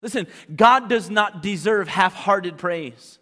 Listen, 0.00 0.28
God 0.54 0.88
does 0.88 1.10
not 1.10 1.42
deserve 1.42 1.88
half 1.88 2.14
hearted 2.14 2.58
praise. 2.58 3.18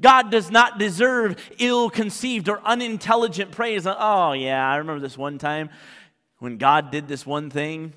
God 0.00 0.32
does 0.32 0.50
not 0.50 0.80
deserve 0.80 1.36
ill 1.60 1.90
conceived 1.90 2.48
or 2.48 2.60
unintelligent 2.62 3.52
praise. 3.52 3.86
Oh, 3.86 4.32
yeah, 4.32 4.68
I 4.68 4.78
remember 4.78 5.00
this 5.00 5.16
one 5.16 5.38
time 5.38 5.70
when 6.40 6.56
God 6.56 6.90
did 6.90 7.06
this 7.06 7.24
one 7.24 7.50
thing. 7.50 7.92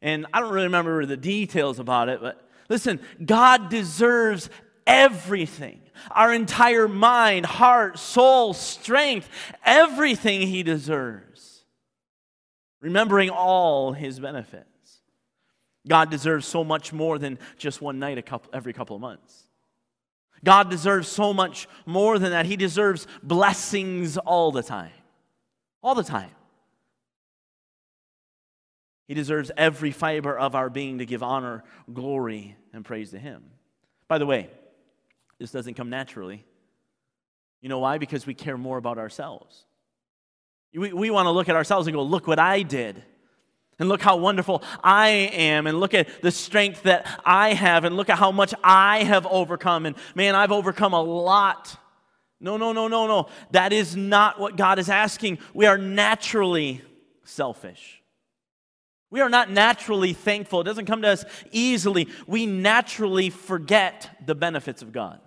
And 0.00 0.24
I 0.32 0.40
don't 0.40 0.50
really 0.50 0.64
remember 0.64 1.04
the 1.04 1.18
details 1.18 1.78
about 1.78 2.08
it, 2.08 2.22
but 2.22 2.48
listen, 2.70 3.00
God 3.22 3.68
deserves 3.68 4.48
everything 4.86 5.80
our 6.10 6.32
entire 6.32 6.88
mind, 6.88 7.46
heart, 7.46 7.98
soul, 7.98 8.54
strength, 8.54 9.28
everything 9.64 10.46
He 10.46 10.62
deserves. 10.62 11.64
Remembering 12.80 13.30
all 13.30 13.92
His 13.92 14.18
benefits. 14.18 14.66
God 15.86 16.10
deserves 16.10 16.46
so 16.46 16.64
much 16.64 16.92
more 16.92 17.18
than 17.18 17.38
just 17.58 17.80
one 17.80 17.98
night 17.98 18.18
a 18.18 18.22
couple, 18.22 18.50
every 18.52 18.72
couple 18.72 18.96
of 18.96 19.02
months. 19.02 19.46
God 20.44 20.70
deserves 20.70 21.08
so 21.08 21.32
much 21.32 21.68
more 21.86 22.18
than 22.18 22.30
that. 22.30 22.46
He 22.46 22.56
deserves 22.56 23.06
blessings 23.22 24.16
all 24.16 24.50
the 24.50 24.62
time. 24.62 24.92
All 25.82 25.94
the 25.94 26.02
time. 26.02 26.30
He 29.06 29.14
deserves 29.14 29.50
every 29.56 29.90
fiber 29.90 30.36
of 30.36 30.54
our 30.54 30.70
being 30.70 30.98
to 30.98 31.06
give 31.06 31.22
honor, 31.22 31.64
glory, 31.92 32.56
and 32.72 32.84
praise 32.84 33.10
to 33.10 33.18
Him. 33.18 33.42
By 34.08 34.18
the 34.18 34.26
way, 34.26 34.50
this 35.42 35.50
doesn't 35.50 35.74
come 35.74 35.90
naturally. 35.90 36.44
You 37.62 37.68
know 37.68 37.80
why? 37.80 37.98
Because 37.98 38.24
we 38.26 38.32
care 38.32 38.56
more 38.56 38.78
about 38.78 38.96
ourselves. 38.96 39.64
We, 40.72 40.92
we 40.92 41.10
want 41.10 41.26
to 41.26 41.32
look 41.32 41.48
at 41.48 41.56
ourselves 41.56 41.88
and 41.88 41.96
go, 41.96 42.02
look 42.04 42.28
what 42.28 42.38
I 42.38 42.62
did. 42.62 43.02
And 43.80 43.88
look 43.88 44.00
how 44.00 44.18
wonderful 44.18 44.62
I 44.84 45.08
am. 45.08 45.66
And 45.66 45.80
look 45.80 45.94
at 45.94 46.22
the 46.22 46.30
strength 46.30 46.84
that 46.84 47.08
I 47.24 47.54
have. 47.54 47.82
And 47.82 47.96
look 47.96 48.08
at 48.08 48.18
how 48.18 48.30
much 48.30 48.54
I 48.62 49.02
have 49.02 49.26
overcome. 49.26 49.84
And 49.84 49.96
man, 50.14 50.36
I've 50.36 50.52
overcome 50.52 50.92
a 50.92 51.02
lot. 51.02 51.76
No, 52.38 52.56
no, 52.56 52.72
no, 52.72 52.86
no, 52.86 53.08
no. 53.08 53.28
That 53.50 53.72
is 53.72 53.96
not 53.96 54.38
what 54.38 54.56
God 54.56 54.78
is 54.78 54.88
asking. 54.88 55.40
We 55.54 55.66
are 55.66 55.76
naturally 55.76 56.82
selfish. 57.24 58.00
We 59.10 59.20
are 59.20 59.28
not 59.28 59.50
naturally 59.50 60.12
thankful. 60.12 60.60
It 60.60 60.64
doesn't 60.64 60.86
come 60.86 61.02
to 61.02 61.08
us 61.08 61.24
easily. 61.50 62.06
We 62.28 62.46
naturally 62.46 63.28
forget 63.30 64.08
the 64.24 64.36
benefits 64.36 64.82
of 64.82 64.92
God. 64.92 65.18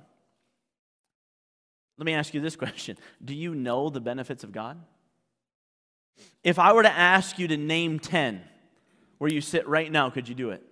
Let 1.98 2.06
me 2.06 2.14
ask 2.14 2.34
you 2.34 2.42
this 2.42 2.56
question 2.58 2.98
Do 3.24 3.34
you 3.34 3.56
know 3.56 3.90
the 3.90 4.02
benefits 4.02 4.44
of 4.44 4.52
God? 4.52 4.82
If 6.44 6.60
I 6.60 6.74
were 6.74 6.84
to 6.84 6.92
ask 6.92 7.40
you 7.40 7.48
to 7.48 7.58
name 7.58 8.00
10 8.00 8.42
where 9.18 9.32
you 9.32 9.42
sit 9.42 9.68
right 9.68 9.92
now, 9.92 10.10
could 10.10 10.30
you 10.30 10.36
do 10.36 10.52
it? 10.52 10.64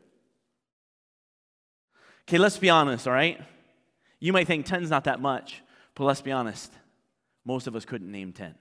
Okay, 2.27 2.37
let's 2.37 2.57
be 2.57 2.69
honest, 2.69 3.07
all 3.07 3.13
right? 3.13 3.41
You 4.19 4.31
might 4.31 4.47
think 4.47 4.65
10's 4.65 4.89
not 4.89 5.03
that 5.05 5.19
much, 5.19 5.61
but 5.95 6.05
let's 6.05 6.21
be 6.21 6.31
honest. 6.31 6.71
Most 7.43 7.67
of 7.67 7.75
us 7.75 7.83
couldn't 7.83 8.09
name 8.09 8.31
10. 8.31 8.55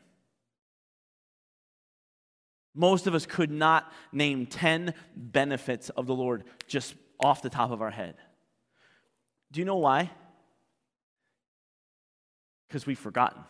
Most 2.74 3.06
of 3.06 3.14
us 3.14 3.26
could 3.26 3.50
not 3.50 3.92
name 4.12 4.46
10 4.46 4.94
benefits 5.14 5.90
of 5.90 6.06
the 6.06 6.14
Lord 6.14 6.44
just 6.66 6.94
off 7.20 7.42
the 7.42 7.50
top 7.50 7.70
of 7.70 7.82
our 7.82 7.90
head. 7.90 8.16
Do 9.52 9.60
you 9.60 9.66
know 9.66 9.76
why? 9.76 10.10
Because 12.72 12.86
we've 12.86 12.98
forgotten. 12.98 13.42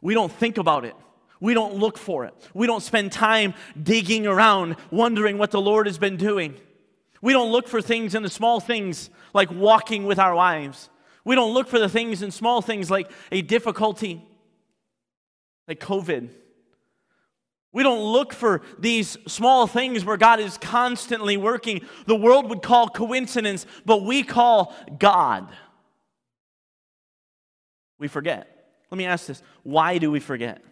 We 0.00 0.14
don't 0.14 0.30
think 0.30 0.56
about 0.56 0.84
it. 0.84 0.94
We 1.40 1.52
don't 1.52 1.74
look 1.74 1.98
for 1.98 2.24
it. 2.24 2.32
We 2.54 2.68
don't 2.68 2.82
spend 2.82 3.10
time 3.10 3.54
digging 3.82 4.24
around, 4.24 4.76
wondering 4.92 5.36
what 5.36 5.50
the 5.50 5.60
Lord 5.60 5.88
has 5.88 5.98
been 5.98 6.16
doing. 6.16 6.54
We 7.20 7.32
don't 7.32 7.50
look 7.50 7.66
for 7.66 7.82
things 7.82 8.14
in 8.14 8.22
the 8.22 8.30
small 8.30 8.60
things 8.60 9.10
like 9.34 9.50
walking 9.50 10.06
with 10.06 10.20
our 10.20 10.32
wives. 10.32 10.90
We 11.24 11.34
don't 11.34 11.54
look 11.54 11.66
for 11.66 11.80
the 11.80 11.88
things 11.88 12.22
in 12.22 12.30
small 12.30 12.62
things 12.62 12.88
like 12.88 13.10
a 13.32 13.42
difficulty, 13.42 14.24
like 15.66 15.80
COVID. 15.80 16.28
We 17.72 17.82
don't 17.82 18.12
look 18.12 18.32
for 18.32 18.62
these 18.78 19.18
small 19.26 19.66
things 19.66 20.04
where 20.04 20.16
God 20.16 20.38
is 20.38 20.56
constantly 20.56 21.36
working. 21.36 21.80
The 22.06 22.14
world 22.14 22.48
would 22.48 22.62
call 22.62 22.88
coincidence, 22.88 23.66
but 23.84 24.04
we 24.04 24.22
call 24.22 24.72
God. 25.00 25.50
We 27.98 28.08
forget. 28.08 28.68
Let 28.90 28.98
me 28.98 29.06
ask 29.06 29.26
this 29.26 29.42
why 29.62 29.98
do 29.98 30.10
we 30.10 30.20
forget? 30.20 30.62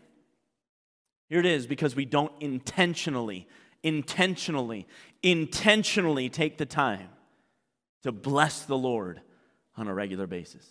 Here 1.28 1.40
it 1.40 1.46
is 1.46 1.66
because 1.66 1.96
we 1.96 2.04
don't 2.04 2.32
intentionally, 2.40 3.48
intentionally, 3.82 4.86
intentionally 5.22 6.28
take 6.28 6.58
the 6.58 6.66
time 6.66 7.08
to 8.02 8.12
bless 8.12 8.62
the 8.62 8.76
Lord 8.76 9.20
on 9.76 9.88
a 9.88 9.94
regular 9.94 10.26
basis. 10.26 10.68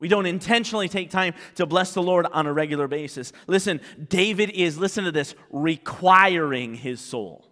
We 0.00 0.08
don't 0.08 0.26
intentionally 0.26 0.88
take 0.88 1.10
time 1.10 1.34
to 1.56 1.66
bless 1.66 1.92
the 1.92 2.02
Lord 2.02 2.26
on 2.32 2.46
a 2.46 2.52
regular 2.52 2.88
basis. 2.88 3.32
Listen, 3.46 3.80
David 4.08 4.50
is, 4.50 4.78
listen 4.78 5.04
to 5.04 5.12
this, 5.12 5.34
requiring 5.50 6.74
his 6.74 7.00
soul. 7.00 7.49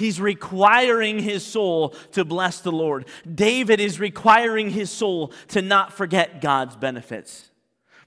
He's 0.00 0.18
requiring 0.18 1.18
his 1.18 1.44
soul 1.44 1.90
to 2.12 2.24
bless 2.24 2.60
the 2.60 2.72
Lord. 2.72 3.04
David 3.32 3.80
is 3.80 4.00
requiring 4.00 4.70
his 4.70 4.90
soul 4.90 5.34
to 5.48 5.60
not 5.60 5.92
forget 5.92 6.40
God's 6.40 6.74
benefits. 6.74 7.50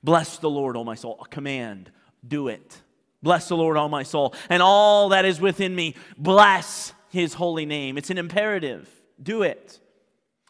Bless 0.04 0.40
the 0.40 0.50
Lord, 0.50 0.76
O 0.76 0.84
my 0.84 0.96
soul. 0.96 1.20
A 1.22 1.28
command. 1.28 1.92
Do 2.28 2.48
it. 2.48 2.82
Bless 3.22 3.48
the 3.48 3.56
Lord, 3.56 3.78
O 3.78 3.88
my 3.90 4.02
soul. 4.02 4.34
And 4.50 4.64
all 4.64 5.10
that 5.10 5.24
is 5.24 5.40
within 5.40 5.76
me, 5.76 5.94
bless 6.18 6.94
his 7.10 7.36
holy 7.36 7.68
name. 7.68 8.00
It's 8.00 8.10
an 8.10 8.18
imperative. 8.18 8.90
Do 9.22 9.44
it. 9.44 9.80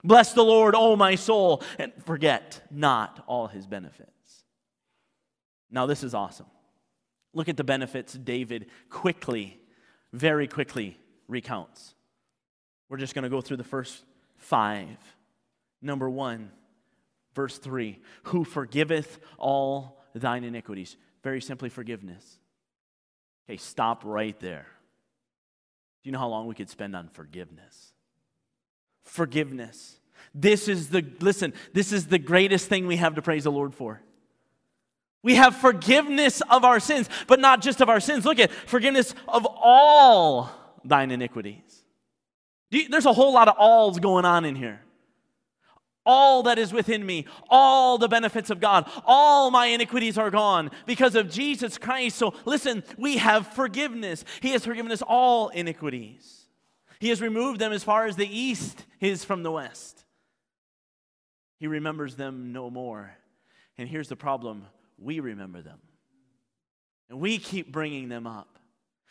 Bless 0.02 0.32
the 0.32 0.46
Lord, 0.46 0.76
O 0.76 0.96
my 0.96 1.16
soul, 1.16 1.62
and 1.78 1.92
forget 2.06 2.62
not 2.72 3.22
all 3.28 3.48
his 3.48 3.68
benefits. 3.68 4.46
Now, 5.70 5.88
this 5.88 6.06
is 6.06 6.14
awesome. 6.14 6.48
Look 7.34 7.50
at 7.50 7.58
the 7.58 7.66
benefits 7.66 8.14
David 8.14 8.68
quickly, 8.90 9.60
very 10.14 10.48
quickly 10.48 11.00
recounts. 11.28 11.96
We're 12.90 12.98
just 12.98 13.16
going 13.16 13.24
to 13.24 13.30
go 13.30 13.42
through 13.42 13.58
the 13.58 13.64
first 13.64 14.04
five. 14.38 14.98
Number 15.82 16.10
one, 16.10 16.52
verse 17.34 17.58
three 17.58 18.00
Who 18.24 18.44
forgiveth 18.44 19.20
all 19.38 20.04
thine 20.14 20.44
iniquities? 20.44 20.96
Very 21.24 21.42
simply, 21.42 21.70
forgiveness. 21.70 22.40
Okay, 23.50 23.58
stop 23.58 24.04
right 24.06 24.40
there. 24.40 24.68
Do 26.04 26.10
you 26.10 26.12
know 26.12 26.20
how 26.20 26.28
long 26.28 26.48
we 26.48 26.56
could 26.56 26.70
spend 26.70 26.96
on 26.96 27.08
forgiveness? 27.10 27.94
Forgiveness. 29.04 29.98
This 30.36 30.68
is 30.68 30.90
the, 30.90 31.06
listen, 31.20 31.54
this 31.74 31.92
is 31.92 32.08
the 32.08 32.20
greatest 32.20 32.68
thing 32.68 32.88
we 32.88 32.98
have 32.98 33.16
to 33.16 33.22
praise 33.22 33.44
the 33.44 33.52
Lord 33.52 33.74
for. 33.74 34.02
We 35.22 35.36
have 35.36 35.56
forgiveness 35.56 36.42
of 36.50 36.66
our 36.66 36.80
sins, 36.80 37.10
but 37.28 37.40
not 37.40 37.62
just 37.62 37.80
of 37.80 37.90
our 37.90 38.02
sins. 38.02 38.26
Look 38.26 38.40
at 38.40 38.52
forgiveness 38.52 39.16
of 39.28 39.46
all 39.46 40.52
thine 40.84 41.12
iniquities. 41.12 41.84
There's 42.72 43.06
a 43.06 43.14
whole 43.14 43.34
lot 43.34 43.48
of 43.48 43.56
alls 43.58 44.00
going 44.00 44.26
on 44.26 44.46
in 44.46 44.56
here. 44.56 44.82
All 46.06 46.44
that 46.44 46.60
is 46.60 46.74
within 46.74 47.06
me, 47.06 47.28
all 47.50 47.98
the 47.98 48.10
benefits 48.10 48.50
of 48.50 48.60
God, 48.60 48.90
all 49.06 49.52
my 49.52 49.68
iniquities 49.68 50.18
are 50.18 50.30
gone 50.30 50.70
because 50.86 51.16
of 51.16 51.30
Jesus 51.30 51.78
Christ. 51.78 52.18
So 52.18 52.34
listen, 52.46 52.84
we 52.98 53.18
have 53.18 53.48
forgiveness. 53.48 54.26
He 54.42 54.52
has 54.52 54.66
forgiven 54.66 54.92
us 54.92 55.02
all 55.02 55.48
iniquities. 55.50 56.48
He 57.00 57.10
has 57.10 57.22
removed 57.22 57.60
them 57.60 57.72
as 57.72 57.84
far 57.84 58.06
as 58.06 58.18
the 58.18 58.28
east 58.28 58.86
is 59.00 59.24
from 59.24 59.44
the 59.44 59.52
west. 59.52 60.04
He 61.60 61.68
remembers 61.68 62.16
them 62.16 62.52
no 62.52 62.70
more. 62.70 63.16
And 63.78 63.88
here's 63.88 64.10
the 64.10 64.16
problem 64.18 64.66
we 64.98 65.22
remember 65.22 65.62
them. 65.62 65.80
And 67.10 67.20
we 67.20 67.38
keep 67.38 67.72
bringing 67.72 68.10
them 68.10 68.28
up. 68.28 68.60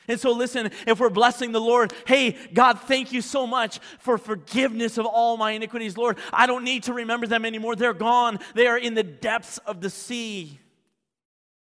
And 0.09 0.19
so, 0.19 0.33
listen, 0.33 0.71
if 0.87 0.99
we're 0.99 1.11
blessing 1.11 1.53
the 1.53 1.61
Lord, 1.61 1.93
hey, 2.07 2.37
God, 2.53 2.81
thank 2.81 3.13
you 3.13 3.21
so 3.21 3.47
much 3.47 3.79
for 3.99 4.19
forgiveness 4.19 4.99
of 4.99 5.07
all 5.07 5.37
my 5.37 5.53
iniquities, 5.53 5.97
Lord. 5.97 6.19
I 6.33 6.47
don't 6.47 6.65
need 6.65 6.85
to 6.85 6.93
remember 6.93 7.27
them 7.27 7.45
anymore. 7.45 7.77
They're 7.77 7.95
gone, 7.95 8.39
they 8.55 8.67
are 8.67 8.79
in 8.79 8.95
the 8.95 9.03
depths 9.03 9.59
of 9.59 9.81
the 9.81 9.91
sea. 9.91 10.59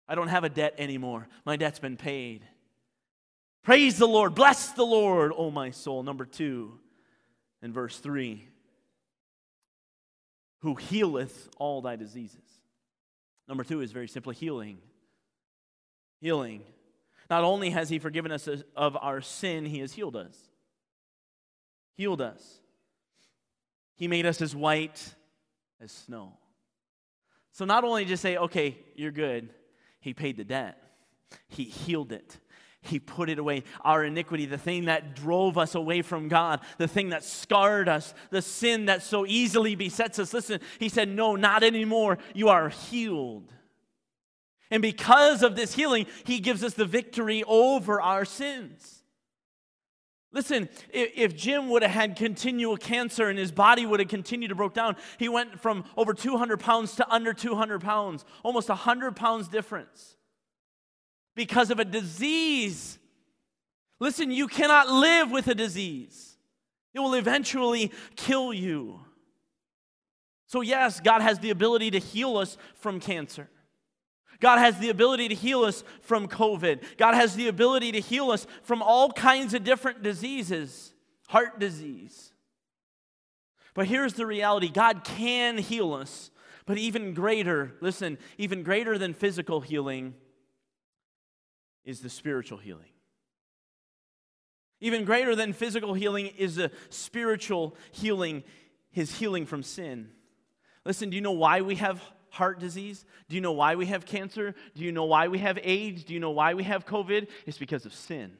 I 0.07 0.15
don't 0.15 0.27
have 0.29 0.43
a 0.43 0.49
debt 0.49 0.75
anymore. 0.77 1.27
My 1.45 1.55
debt's 1.55 1.79
been 1.79 1.97
paid. 1.97 2.43
Praise 3.63 3.97
the 3.97 4.07
Lord. 4.07 4.35
Bless 4.35 4.71
the 4.71 4.85
Lord, 4.85 5.31
oh 5.35 5.49
my 5.49 5.71
soul. 5.71 6.03
Number 6.03 6.25
two, 6.25 6.79
in 7.61 7.71
verse 7.71 7.97
three, 7.97 8.47
who 10.59 10.75
healeth 10.75 11.49
all 11.57 11.81
thy 11.81 11.95
diseases. 11.95 12.39
Number 13.47 13.63
two 13.63 13.81
is 13.81 13.91
very 13.91 14.07
simply 14.07 14.35
healing. 14.35 14.77
Healing. 16.21 16.63
Not 17.33 17.45
only 17.45 17.71
has 17.71 17.89
He 17.89 17.97
forgiven 17.97 18.31
us 18.31 18.47
of 18.75 18.95
our 18.95 19.19
sin, 19.19 19.65
He 19.65 19.79
has 19.79 19.91
healed 19.91 20.15
us. 20.15 20.37
Healed 21.97 22.21
us. 22.21 22.59
He 23.95 24.07
made 24.07 24.27
us 24.27 24.39
as 24.39 24.55
white 24.55 25.15
as 25.81 25.91
snow. 25.91 26.37
So 27.51 27.65
not 27.65 27.85
only 27.85 28.05
just 28.05 28.21
say, 28.21 28.37
okay, 28.37 28.77
you're 28.93 29.09
good, 29.09 29.49
He 29.99 30.13
paid 30.13 30.37
the 30.37 30.43
debt, 30.43 30.77
He 31.47 31.63
healed 31.63 32.11
it. 32.11 32.37
He 32.81 32.99
put 32.99 33.31
it 33.31 33.39
away. 33.39 33.63
Our 33.81 34.03
iniquity, 34.05 34.45
the 34.45 34.59
thing 34.59 34.85
that 34.85 35.15
drove 35.15 35.57
us 35.57 35.73
away 35.73 36.03
from 36.03 36.27
God, 36.27 36.59
the 36.77 36.87
thing 36.87 37.09
that 37.09 37.23
scarred 37.23 37.89
us, 37.89 38.13
the 38.29 38.43
sin 38.43 38.85
that 38.85 39.01
so 39.01 39.25
easily 39.25 39.73
besets 39.73 40.19
us. 40.19 40.35
Listen, 40.35 40.59
He 40.77 40.87
said, 40.87 41.09
No, 41.09 41.35
not 41.35 41.63
anymore. 41.63 42.19
You 42.35 42.49
are 42.49 42.69
healed. 42.69 43.51
And 44.73 44.81
because 44.81 45.43
of 45.43 45.55
this 45.55 45.75
healing, 45.75 46.07
He 46.23 46.39
gives 46.39 46.63
us 46.63 46.73
the 46.73 46.83
victory 46.83 47.43
over 47.45 48.01
our 48.01 48.25
sins. 48.25 49.03
Listen, 50.31 50.67
if 50.91 51.35
Jim 51.35 51.69
would 51.69 51.83
have 51.83 51.91
had 51.91 52.15
continual 52.15 52.75
cancer 52.75 53.29
and 53.29 53.37
his 53.37 53.51
body 53.51 53.85
would 53.85 53.99
have 53.99 54.09
continued 54.09 54.47
to 54.47 54.55
broke 54.55 54.73
down, 54.73 54.95
he 55.19 55.29
went 55.29 55.59
from 55.59 55.85
over 55.95 56.11
200 56.11 56.59
pounds 56.59 56.95
to 56.95 57.07
under 57.07 57.33
200 57.33 57.81
pounds, 57.81 58.25
almost 58.41 58.67
100 58.67 59.15
pounds 59.15 59.47
difference 59.47 60.17
because 61.35 61.69
of 61.69 61.77
a 61.77 61.85
disease. 61.85 62.97
Listen, 63.99 64.31
you 64.31 64.47
cannot 64.47 64.89
live 64.89 65.29
with 65.29 65.47
a 65.49 65.55
disease, 65.55 66.35
it 66.95 66.99
will 66.99 67.13
eventually 67.13 67.91
kill 68.15 68.51
you. 68.51 69.01
So, 70.47 70.61
yes, 70.61 70.99
God 70.99 71.21
has 71.21 71.37
the 71.37 71.51
ability 71.51 71.91
to 71.91 71.99
heal 71.99 72.37
us 72.37 72.57
from 72.73 72.99
cancer. 72.99 73.49
God 74.43 74.59
has 74.59 74.77
the 74.77 74.89
ability 74.89 75.29
to 75.29 75.35
heal 75.35 75.63
us 75.63 75.85
from 76.01 76.27
COVID. 76.27 76.97
God 76.97 77.15
has 77.15 77.33
the 77.33 77.47
ability 77.47 77.93
to 77.93 78.01
heal 78.01 78.29
us 78.29 78.45
from 78.63 78.81
all 78.81 79.09
kinds 79.09 79.53
of 79.53 79.63
different 79.63 80.03
diseases, 80.03 80.93
heart 81.29 81.61
disease. 81.61 82.33
But 83.73 83.87
here's 83.87 84.15
the 84.15 84.25
reality 84.25 84.67
God 84.67 85.05
can 85.05 85.57
heal 85.57 85.93
us, 85.93 86.29
but 86.65 86.77
even 86.77 87.13
greater, 87.13 87.71
listen, 87.79 88.17
even 88.37 88.63
greater 88.63 88.97
than 88.97 89.13
physical 89.13 89.61
healing 89.61 90.13
is 91.85 92.01
the 92.01 92.09
spiritual 92.09 92.57
healing. 92.57 92.91
Even 94.81 95.05
greater 95.05 95.37
than 95.37 95.53
physical 95.53 95.93
healing 95.93 96.27
is 96.37 96.55
the 96.55 96.69
spiritual 96.89 97.77
healing, 97.93 98.43
his 98.91 99.15
healing 99.15 99.45
from 99.45 99.63
sin. 99.63 100.09
Listen, 100.83 101.09
do 101.09 101.15
you 101.15 101.21
know 101.21 101.31
why 101.31 101.61
we 101.61 101.75
have 101.75 102.01
heart 102.33 102.59
disease? 102.59 103.05
Do 103.29 103.35
you 103.35 103.41
know 103.41 103.51
why 103.51 103.75
we 103.75 103.85
have 103.85 104.07
cancer? 104.07 104.55
Do 104.73 104.83
you 104.83 104.91
know 104.91 105.05
why 105.05 105.27
we 105.27 105.37
have 105.37 105.59
AIDS? 105.61 106.03
Do 106.03 106.15
you 106.15 106.19
know 106.19 106.31
why 106.31 106.55
we 106.55 106.63
have 106.63 106.83
COVID? 106.83 107.27
It's 107.45 107.59
because 107.59 107.85
of 107.85 107.93
sin. 107.93 108.31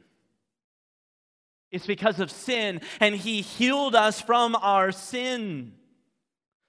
It's 1.71 1.85
because 1.85 2.19
of 2.19 2.31
sin, 2.31 2.81
and 2.99 3.15
He 3.15 3.41
healed 3.41 3.95
us 3.95 4.19
from 4.19 4.55
our 4.55 4.91
sin. 4.91 5.73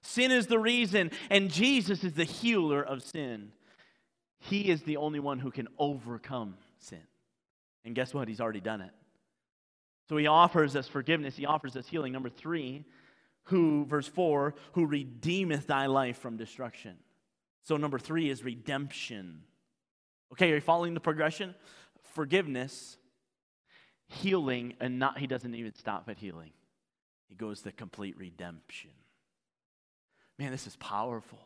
Sin 0.03 0.31
is 0.31 0.45
the 0.45 0.59
reason, 0.59 1.09
and 1.31 1.51
Jesus 1.51 2.03
is 2.03 2.13
the 2.13 2.23
healer 2.23 2.81
of 2.81 3.01
sin. 3.01 3.51
He 4.39 4.69
is 4.69 4.83
the 4.83 4.97
only 4.97 5.19
one 5.19 5.39
who 5.39 5.49
can 5.49 5.67
overcome 5.79 6.57
sin. 6.77 7.01
And 7.83 7.95
guess 7.95 8.13
what? 8.13 8.27
He's 8.27 8.41
already 8.41 8.61
done 8.61 8.81
it. 8.81 8.91
So 10.09 10.17
he 10.17 10.27
offers 10.27 10.75
us 10.75 10.87
forgiveness, 10.87 11.35
he 11.35 11.47
offers 11.47 11.75
us 11.75 11.87
healing. 11.87 12.13
Number 12.13 12.29
three, 12.29 12.85
who, 13.45 13.85
verse 13.85 14.07
four, 14.07 14.53
who 14.73 14.85
redeemeth 14.85 15.65
thy 15.65 15.87
life 15.87 16.17
from 16.17 16.37
destruction. 16.37 16.97
So 17.65 17.77
number 17.77 17.99
three 17.99 18.29
is 18.29 18.43
redemption. 18.43 19.41
Okay, 20.31 20.51
are 20.51 20.55
you 20.55 20.61
following 20.61 20.93
the 20.93 20.99
progression? 20.99 21.55
Forgiveness, 22.13 22.97
healing, 24.07 24.75
and 24.79 24.99
not, 24.99 25.17
he 25.17 25.27
doesn't 25.27 25.53
even 25.53 25.73
stop 25.73 26.07
at 26.07 26.17
healing. 26.17 26.51
He 27.27 27.35
goes 27.35 27.61
to 27.61 27.71
complete 27.71 28.17
redemption. 28.17 28.91
Man, 30.37 30.51
this 30.51 30.67
is 30.67 30.75
powerful. 30.75 31.39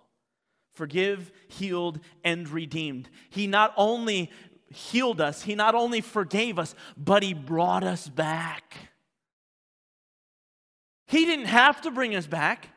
Forgive, 0.73 1.31
healed, 1.47 1.99
and 2.23 2.47
redeemed. 2.49 3.09
He 3.29 3.47
not 3.47 3.73
only 3.77 4.29
healed 4.71 5.21
us, 5.21 5.41
He 5.43 5.55
not 5.55 5.73
only 5.73 6.01
forgave 6.01 6.59
us, 6.59 6.75
but 6.97 7.23
He 7.23 7.33
brought 7.33 7.83
us 7.83 8.07
back. 8.07 8.75
He 11.07 11.25
didn't 11.25 11.45
have 11.45 11.81
to 11.81 11.91
bring 11.91 12.15
us 12.15 12.27
back. 12.27 12.69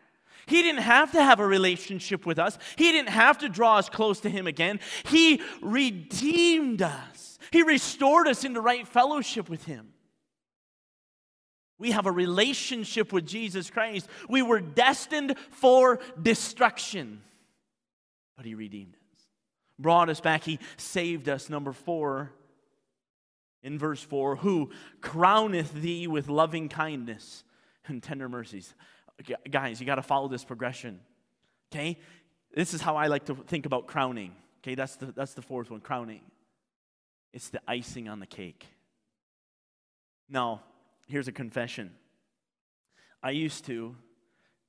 He 0.47 0.63
didn't 0.63 0.83
have 0.83 1.13
to 1.13 1.23
have 1.23 1.41
a 1.41 1.47
relationship 1.47 2.27
with 2.27 2.39
us. 2.39 2.59
He 2.77 2.93
didn't 2.93 3.11
have 3.11 3.39
to 3.39 3.49
draw 3.49 3.79
us 3.79 3.89
close 3.89 4.21
to 4.21 4.31
Him 4.31 4.47
again. 4.47 4.81
He 5.07 5.41
redeemed 5.61 6.83
us, 6.83 7.39
He 7.51 7.63
restored 7.63 8.29
us 8.29 8.45
into 8.45 8.61
right 8.61 8.87
fellowship 8.87 9.49
with 9.49 9.65
Him. 9.65 9.89
We 11.79 11.91
have 11.91 12.07
a 12.07 12.13
relationship 12.13 13.13
with 13.13 13.27
Jesus 13.27 13.69
Christ. 13.69 14.09
We 14.29 14.43
were 14.43 14.61
destined 14.61 15.35
for 15.51 15.99
destruction, 16.21 17.23
but 18.37 18.47
He 18.47 18.55
redeemed 18.55 18.95
us 18.95 19.03
brought 19.83 20.09
us 20.09 20.21
back. 20.21 20.45
He 20.45 20.59
saved 20.77 21.29
us. 21.29 21.51
Number 21.51 21.73
four, 21.73 22.33
in 23.63 23.79
verse 23.79 24.03
four, 24.03 24.37
who 24.37 24.71
crowneth 25.01 25.73
thee 25.73 26.07
with 26.07 26.29
loving 26.29 26.69
kindness 26.69 27.45
and 27.87 28.03
tender 28.03 28.29
mercies. 28.29 28.75
Guys, 29.51 29.81
you 29.81 29.87
got 29.87 29.97
to 29.97 30.03
follow 30.03 30.29
this 30.29 30.45
progression. 30.45 31.01
Okay? 31.73 31.99
This 32.55 32.75
is 32.75 32.81
how 32.81 32.97
I 32.97 33.07
like 33.07 33.27
to 33.27 33.35
think 33.35 33.67
about 33.67 33.87
crowning. 33.87 34.35
Okay, 34.61 34.75
that's 34.75 34.97
the, 34.97 35.07
that's 35.07 35.35
the 35.35 35.43
fourth 35.43 35.71
one 35.71 35.81
crowning. 35.81 36.21
It's 37.33 37.49
the 37.49 37.61
icing 37.67 38.09
on 38.09 38.21
the 38.21 38.27
cake. 38.27 38.67
Now, 40.29 40.63
here's 41.07 41.29
a 41.29 41.33
confession. 41.33 41.93
I 43.23 43.31
used 43.31 43.65
to 43.67 43.97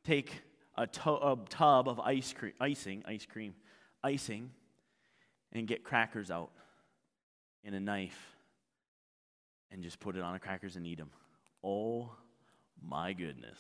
take 0.04 0.42
a, 0.78 0.88
to- 0.88 1.12
a 1.12 1.38
tub 1.50 1.88
of 1.88 2.00
ice 2.00 2.34
cream, 2.34 2.54
icing, 2.60 3.04
ice 3.06 3.26
cream, 3.26 3.54
icing, 4.04 4.52
and 5.52 5.68
get 5.68 5.84
crackers 5.84 6.32
out 6.32 6.52
in 7.64 7.74
a 7.74 7.80
knife 7.80 8.36
and 9.72 9.84
just 9.84 10.00
put 10.00 10.16
it 10.16 10.22
on 10.22 10.34
the 10.34 10.40
crackers 10.40 10.76
and 10.76 10.86
eat 10.86 10.98
them. 10.98 11.10
Oh 11.64 12.12
my 12.82 13.14
goodness. 13.14 13.58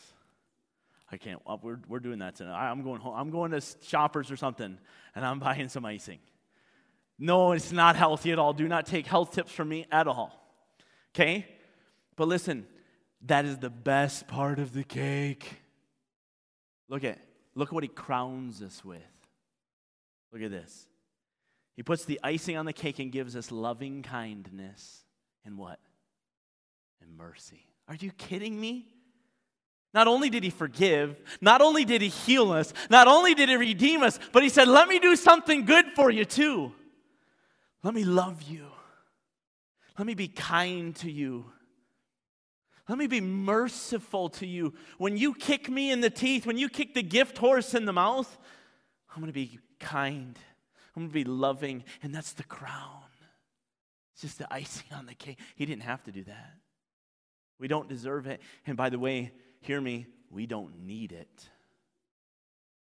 I 1.13 1.17
can't. 1.17 1.39
Uh, 1.45 1.58
we're, 1.62 1.78
we're 1.88 1.99
doing 1.99 2.19
that 2.19 2.36
tonight. 2.36 2.71
I'm 2.71 2.82
going 2.82 2.99
home. 2.99 3.13
I'm 3.15 3.30
going 3.30 3.52
to 3.52 3.62
shoppers 3.84 4.32
or 4.32 4.36
something 4.36 4.80
and 5.15 5.26
I'm 5.26 5.39
buying 5.47 5.69
some 5.69 5.86
icing. 5.86 6.17
No, 7.19 7.52
it's 7.52 7.71
not 7.71 7.95
healthy 7.95 8.32
at 8.32 8.39
all. 8.39 8.52
Do 8.52 8.67
not 8.67 8.88
take 8.88 9.06
health 9.06 9.32
tips 9.32 9.52
from 9.52 9.69
me 9.69 9.86
at 9.91 10.08
all. 10.08 10.34
Okay? 11.13 11.45
But 12.15 12.28
listen, 12.28 12.65
that 13.28 13.45
is 13.45 13.60
the 13.60 13.69
best 13.69 14.28
part 14.28 14.58
of 14.58 14.73
the 14.73 14.84
cake. 14.84 15.62
Look 16.89 17.04
at 17.04 17.19
look 17.56 17.69
at 17.69 17.73
what 17.73 17.84
he 17.84 17.89
crowns 17.89 18.63
us 18.63 18.84
with. 18.84 19.02
Look 20.32 20.41
at 20.41 20.49
this. 20.49 20.88
He 21.76 21.84
puts 21.84 22.06
the 22.06 22.19
icing 22.23 22.58
on 22.58 22.65
the 22.65 22.73
cake 22.73 22.97
and 22.97 23.12
gives 23.12 23.36
us 23.36 23.52
loving 23.52 24.02
kindness 24.02 25.04
and 25.45 25.58
what? 25.58 25.80
And 27.02 27.15
mercy. 27.15 27.67
Are 27.88 27.95
you 27.95 28.12
kidding 28.12 28.60
me? 28.60 28.88
Not 29.93 30.08
only 30.08 30.29
did 30.29 30.43
he 30.43 30.49
forgive, 30.49 31.21
not 31.39 31.62
only 31.62 31.86
did 31.86 32.01
he 32.01 32.10
heal 32.10 32.51
us, 32.51 32.73
not 32.89 33.08
only 33.08 33.36
did 33.36 33.49
he 33.49 33.56
redeem 33.56 34.01
us, 34.01 34.19
but 34.32 34.41
he 34.41 34.49
said, 34.49 34.67
Let 34.67 34.88
me 34.88 34.99
do 34.99 35.15
something 35.15 35.65
good 35.65 35.86
for 35.95 36.10
you 36.10 36.25
too. 36.25 36.73
Let 37.84 37.93
me 37.93 38.03
love 38.03 38.41
you. 38.41 38.65
Let 39.97 40.08
me 40.08 40.15
be 40.15 40.27
kind 40.27 40.95
to 40.97 41.12
you. 41.12 41.45
Let 42.89 42.97
me 42.97 43.08
be 43.08 43.21
merciful 43.21 44.29
to 44.29 44.47
you. 44.47 44.73
When 44.97 45.15
you 45.15 45.34
kick 45.34 45.69
me 45.69 45.91
in 45.91 46.01
the 46.01 46.10
teeth, 46.10 46.45
when 46.45 46.58
you 46.58 46.67
kick 46.69 46.93
the 46.93 47.03
gift 47.03 47.38
horse 47.38 47.73
in 47.73 47.86
the 47.86 47.93
mouth, 47.93 48.38
I'm 49.13 49.21
going 49.21 49.32
to 49.32 49.34
be 49.34 49.60
kind. 49.79 50.38
I'm 50.95 51.03
going 51.03 51.10
to 51.10 51.13
be 51.13 51.23
loving, 51.23 51.84
and 52.01 52.13
that's 52.13 52.34
the 52.34 52.43
crown. 52.43 53.03
It's 54.13 54.21
just 54.21 54.38
the 54.38 54.51
icing 54.53 54.88
on 54.95 55.06
the 55.06 55.13
cake. 55.13 55.39
He 55.56 55.65
didn't 55.65 55.84
have 55.84 56.03
to 56.03 56.12
do 56.12 56.23
that. 56.23 56.53
We 57.60 57.67
don't 57.67 57.88
deserve 57.88 58.27
it. 58.27 58.41
And 58.67 58.75
by 58.75 58.89
the 58.89 58.99
way, 58.99 59.32
hear 59.63 59.82
me, 59.82 60.08
we 60.30 60.45
don't 60.45 60.86
need 60.86 61.12
it. 61.12 61.49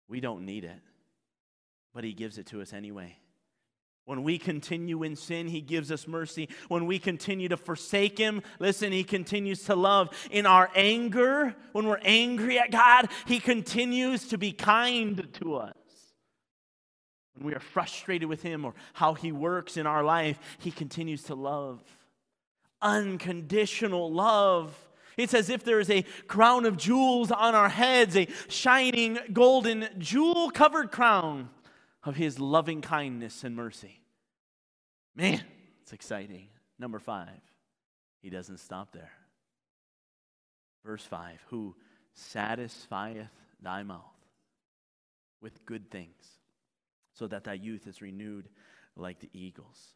We 0.08 0.20
don't 0.20 0.46
need 0.46 0.64
it. 0.64 0.80
But 1.94 2.04
He 2.04 2.14
gives 2.14 2.38
it 2.38 2.48
to 2.48 2.62
us 2.62 2.74
anyway. 2.74 3.18
When 4.06 4.24
we 4.24 4.38
continue 4.38 5.04
in 5.04 5.16
sin, 5.16 5.48
He 5.48 5.62
gives 5.62 5.92
us 5.92 6.08
mercy. 6.08 6.50
When 6.70 6.86
we 6.86 7.00
continue 7.00 7.50
to 7.50 7.58
forsake 7.58 8.18
Him, 8.18 8.42
listen, 8.60 8.92
He 8.92 9.04
continues 9.04 9.64
to 9.64 9.76
love. 9.76 10.10
In 10.32 10.46
our 10.46 10.70
anger, 10.76 11.56
when 11.74 11.88
we're 11.88 12.00
angry 12.04 12.58
at 12.60 12.72
God, 12.72 13.10
He 13.26 13.40
continues 13.40 14.28
to 14.30 14.38
be 14.38 14.52
kind 14.52 15.28
to 15.42 15.56
us 15.56 15.74
when 17.38 17.46
we 17.46 17.54
are 17.54 17.60
frustrated 17.60 18.28
with 18.28 18.42
Him 18.42 18.66
or 18.66 18.74
how 18.94 19.14
He 19.14 19.32
works 19.32 19.78
in 19.78 19.86
our 19.86 20.04
life, 20.04 20.40
He 20.60 20.72
continues 20.72 21.24
to 21.24 21.36
love. 21.36 21.84
Unconditional 22.82 24.12
love. 24.12 24.76
It's 25.18 25.34
as 25.34 25.50
if 25.50 25.64
there 25.64 25.80
is 25.80 25.90
a 25.90 26.04
crown 26.28 26.66
of 26.66 26.78
jewels 26.78 27.32
on 27.32 27.56
our 27.56 27.70
heads, 27.70 28.16
a 28.16 28.28
shining 28.48 29.18
golden 29.34 29.90
jewel 29.98 30.52
covered 30.52 30.92
crown 30.92 31.50
of 32.04 32.16
His 32.16 32.40
loving 32.40 32.82
kindness 32.82 33.44
and 33.44 33.56
mercy. 33.56 34.00
Man, 35.16 35.44
it's 35.82 35.94
exciting. 35.94 36.50
Number 36.78 37.00
five, 37.00 37.42
he 38.22 38.30
doesn't 38.30 38.60
stop 38.60 38.92
there. 38.92 39.12
Verse 40.86 41.04
5 41.04 41.44
Who 41.48 41.76
satisfieth 42.14 43.32
thy 43.62 43.84
mouth 43.84 44.04
with 45.42 45.66
good 45.66 45.90
things, 45.90 46.24
so 47.14 47.28
that 47.28 47.44
thy 47.44 47.54
youth 47.54 47.88
is 47.88 48.02
renewed 48.02 48.48
like 48.96 49.20
the 49.20 49.30
eagles. 49.34 49.94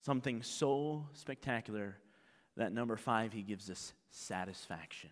Something 0.00 0.42
so 0.42 1.06
spectacular 1.14 1.96
that 2.56 2.72
number 2.72 2.96
five, 2.96 3.32
he 3.32 3.42
gives 3.42 3.70
us 3.70 3.92
satisfaction. 4.10 5.10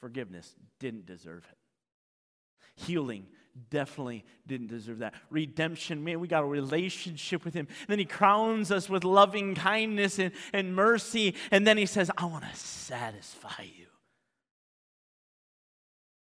Forgiveness 0.00 0.54
didn't 0.78 1.06
deserve 1.06 1.46
it. 1.50 1.58
Healing 2.76 3.26
definitely 3.70 4.24
didn't 4.46 4.66
deserve 4.68 4.98
that. 4.98 5.14
Redemption, 5.30 6.02
man, 6.04 6.20
we 6.20 6.28
got 6.28 6.42
a 6.42 6.46
relationship 6.46 7.44
with 7.44 7.54
him. 7.54 7.66
And 7.80 7.88
then 7.88 7.98
he 7.98 8.04
crowns 8.04 8.70
us 8.72 8.88
with 8.88 9.04
loving 9.04 9.54
kindness 9.54 10.18
and, 10.18 10.32
and 10.52 10.74
mercy. 10.74 11.34
And 11.50 11.66
then 11.66 11.76
he 11.76 11.86
says, 11.86 12.10
I 12.16 12.26
want 12.26 12.44
to 12.44 12.56
satisfy 12.56 13.62
you. 13.62 13.86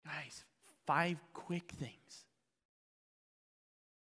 Guys, 0.04 0.44
five 0.86 1.18
quick 1.32 1.72
things 1.72 1.92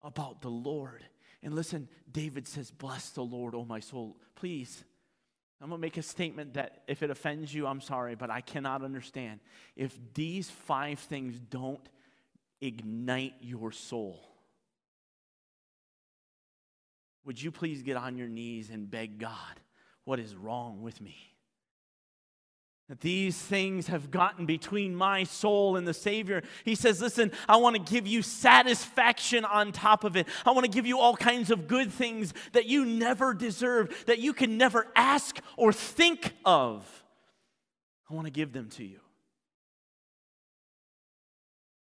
about 0.02 0.42
the 0.42 0.50
Lord. 0.50 1.04
And 1.42 1.54
listen, 1.54 1.88
David 2.10 2.46
says, 2.46 2.70
Bless 2.70 3.10
the 3.10 3.22
Lord, 3.22 3.54
O 3.54 3.64
my 3.64 3.80
soul. 3.80 4.16
Please, 4.34 4.84
I'm 5.60 5.68
going 5.68 5.80
to 5.80 5.82
make 5.82 5.96
a 5.96 6.02
statement 6.02 6.54
that 6.54 6.82
if 6.86 7.02
it 7.02 7.10
offends 7.10 7.52
you, 7.52 7.66
I'm 7.66 7.80
sorry, 7.80 8.14
but 8.14 8.30
I 8.30 8.42
cannot 8.42 8.82
understand. 8.82 9.40
If 9.74 9.98
these 10.14 10.50
five 10.50 10.98
things 10.98 11.38
don't 11.38 11.88
ignite 12.60 13.34
your 13.40 13.72
soul, 13.72 14.20
would 17.24 17.42
you 17.42 17.50
please 17.50 17.82
get 17.82 17.96
on 17.96 18.18
your 18.18 18.28
knees 18.28 18.70
and 18.70 18.90
beg 18.90 19.18
God, 19.18 19.60
what 20.04 20.20
is 20.20 20.34
wrong 20.34 20.82
with 20.82 21.00
me? 21.00 21.35
That 22.88 23.00
these 23.00 23.36
things 23.36 23.88
have 23.88 24.12
gotten 24.12 24.46
between 24.46 24.94
my 24.94 25.24
soul 25.24 25.76
and 25.76 25.88
the 25.88 25.94
Savior. 25.94 26.42
He 26.64 26.76
says, 26.76 27.00
Listen, 27.00 27.32
I 27.48 27.56
want 27.56 27.74
to 27.74 27.92
give 27.92 28.06
you 28.06 28.22
satisfaction 28.22 29.44
on 29.44 29.72
top 29.72 30.04
of 30.04 30.16
it. 30.16 30.28
I 30.44 30.52
want 30.52 30.66
to 30.66 30.70
give 30.70 30.86
you 30.86 31.00
all 31.00 31.16
kinds 31.16 31.50
of 31.50 31.66
good 31.66 31.90
things 31.90 32.32
that 32.52 32.66
you 32.66 32.84
never 32.84 33.34
deserve, 33.34 34.04
that 34.06 34.20
you 34.20 34.32
can 34.32 34.56
never 34.56 34.86
ask 34.94 35.40
or 35.56 35.72
think 35.72 36.32
of. 36.44 37.04
I 38.08 38.14
want 38.14 38.26
to 38.26 38.32
give 38.32 38.52
them 38.52 38.68
to 38.70 38.84
you. 38.84 39.00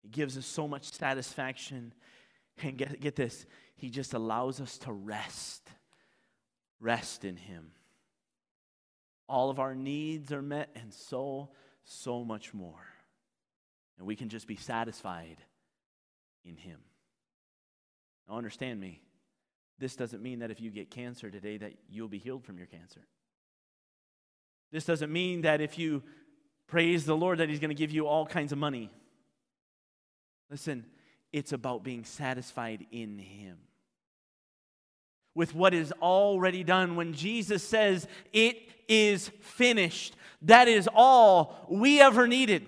He 0.03 0.09
gives 0.09 0.37
us 0.37 0.45
so 0.45 0.67
much 0.67 0.91
satisfaction. 0.93 1.93
And 2.61 2.77
get, 2.77 3.01
get 3.01 3.15
this, 3.15 3.45
He 3.75 3.89
just 3.89 4.13
allows 4.13 4.61
us 4.61 4.77
to 4.79 4.91
rest. 4.93 5.67
Rest 6.79 7.25
in 7.25 7.35
Him. 7.35 7.71
All 9.33 9.49
of 9.49 9.59
our 9.59 9.73
needs 9.73 10.31
are 10.31 10.43
met, 10.43 10.69
and 10.75 10.93
so, 10.93 11.49
so 11.85 12.23
much 12.23 12.53
more. 12.53 12.85
And 13.97 14.05
we 14.05 14.15
can 14.15 14.29
just 14.29 14.45
be 14.45 14.55
satisfied 14.55 15.37
in 16.45 16.55
Him. 16.55 16.77
Now, 18.29 18.37
understand 18.37 18.79
me. 18.79 19.01
This 19.79 19.95
doesn't 19.95 20.21
mean 20.21 20.37
that 20.39 20.51
if 20.51 20.61
you 20.61 20.69
get 20.69 20.91
cancer 20.91 21.31
today 21.31 21.57
that 21.57 21.73
you'll 21.89 22.09
be 22.09 22.19
healed 22.19 22.45
from 22.45 22.59
your 22.59 22.67
cancer. 22.67 23.01
This 24.71 24.85
doesn't 24.85 25.11
mean 25.11 25.41
that 25.41 25.61
if 25.61 25.79
you 25.79 26.03
praise 26.67 27.03
the 27.03 27.17
Lord 27.17 27.39
that 27.39 27.49
He's 27.49 27.59
going 27.59 27.69
to 27.69 27.75
give 27.75 27.89
you 27.89 28.05
all 28.05 28.27
kinds 28.27 28.51
of 28.51 28.59
money. 28.59 28.91
Listen, 30.51 30.85
it's 31.31 31.53
about 31.53 31.83
being 31.83 32.05
satisfied 32.05 32.85
in 32.91 33.17
Him. 33.17 33.57
With 35.33 35.55
what 35.55 35.73
is 35.73 35.91
already 36.03 36.63
done. 36.63 36.95
When 36.95 37.13
Jesus 37.13 37.63
says, 37.63 38.07
It 38.31 38.72
is 38.87 39.29
finished. 39.41 40.15
That 40.41 40.67
is 40.67 40.89
all 40.93 41.67
we 41.69 41.99
ever 42.01 42.27
needed. 42.27 42.67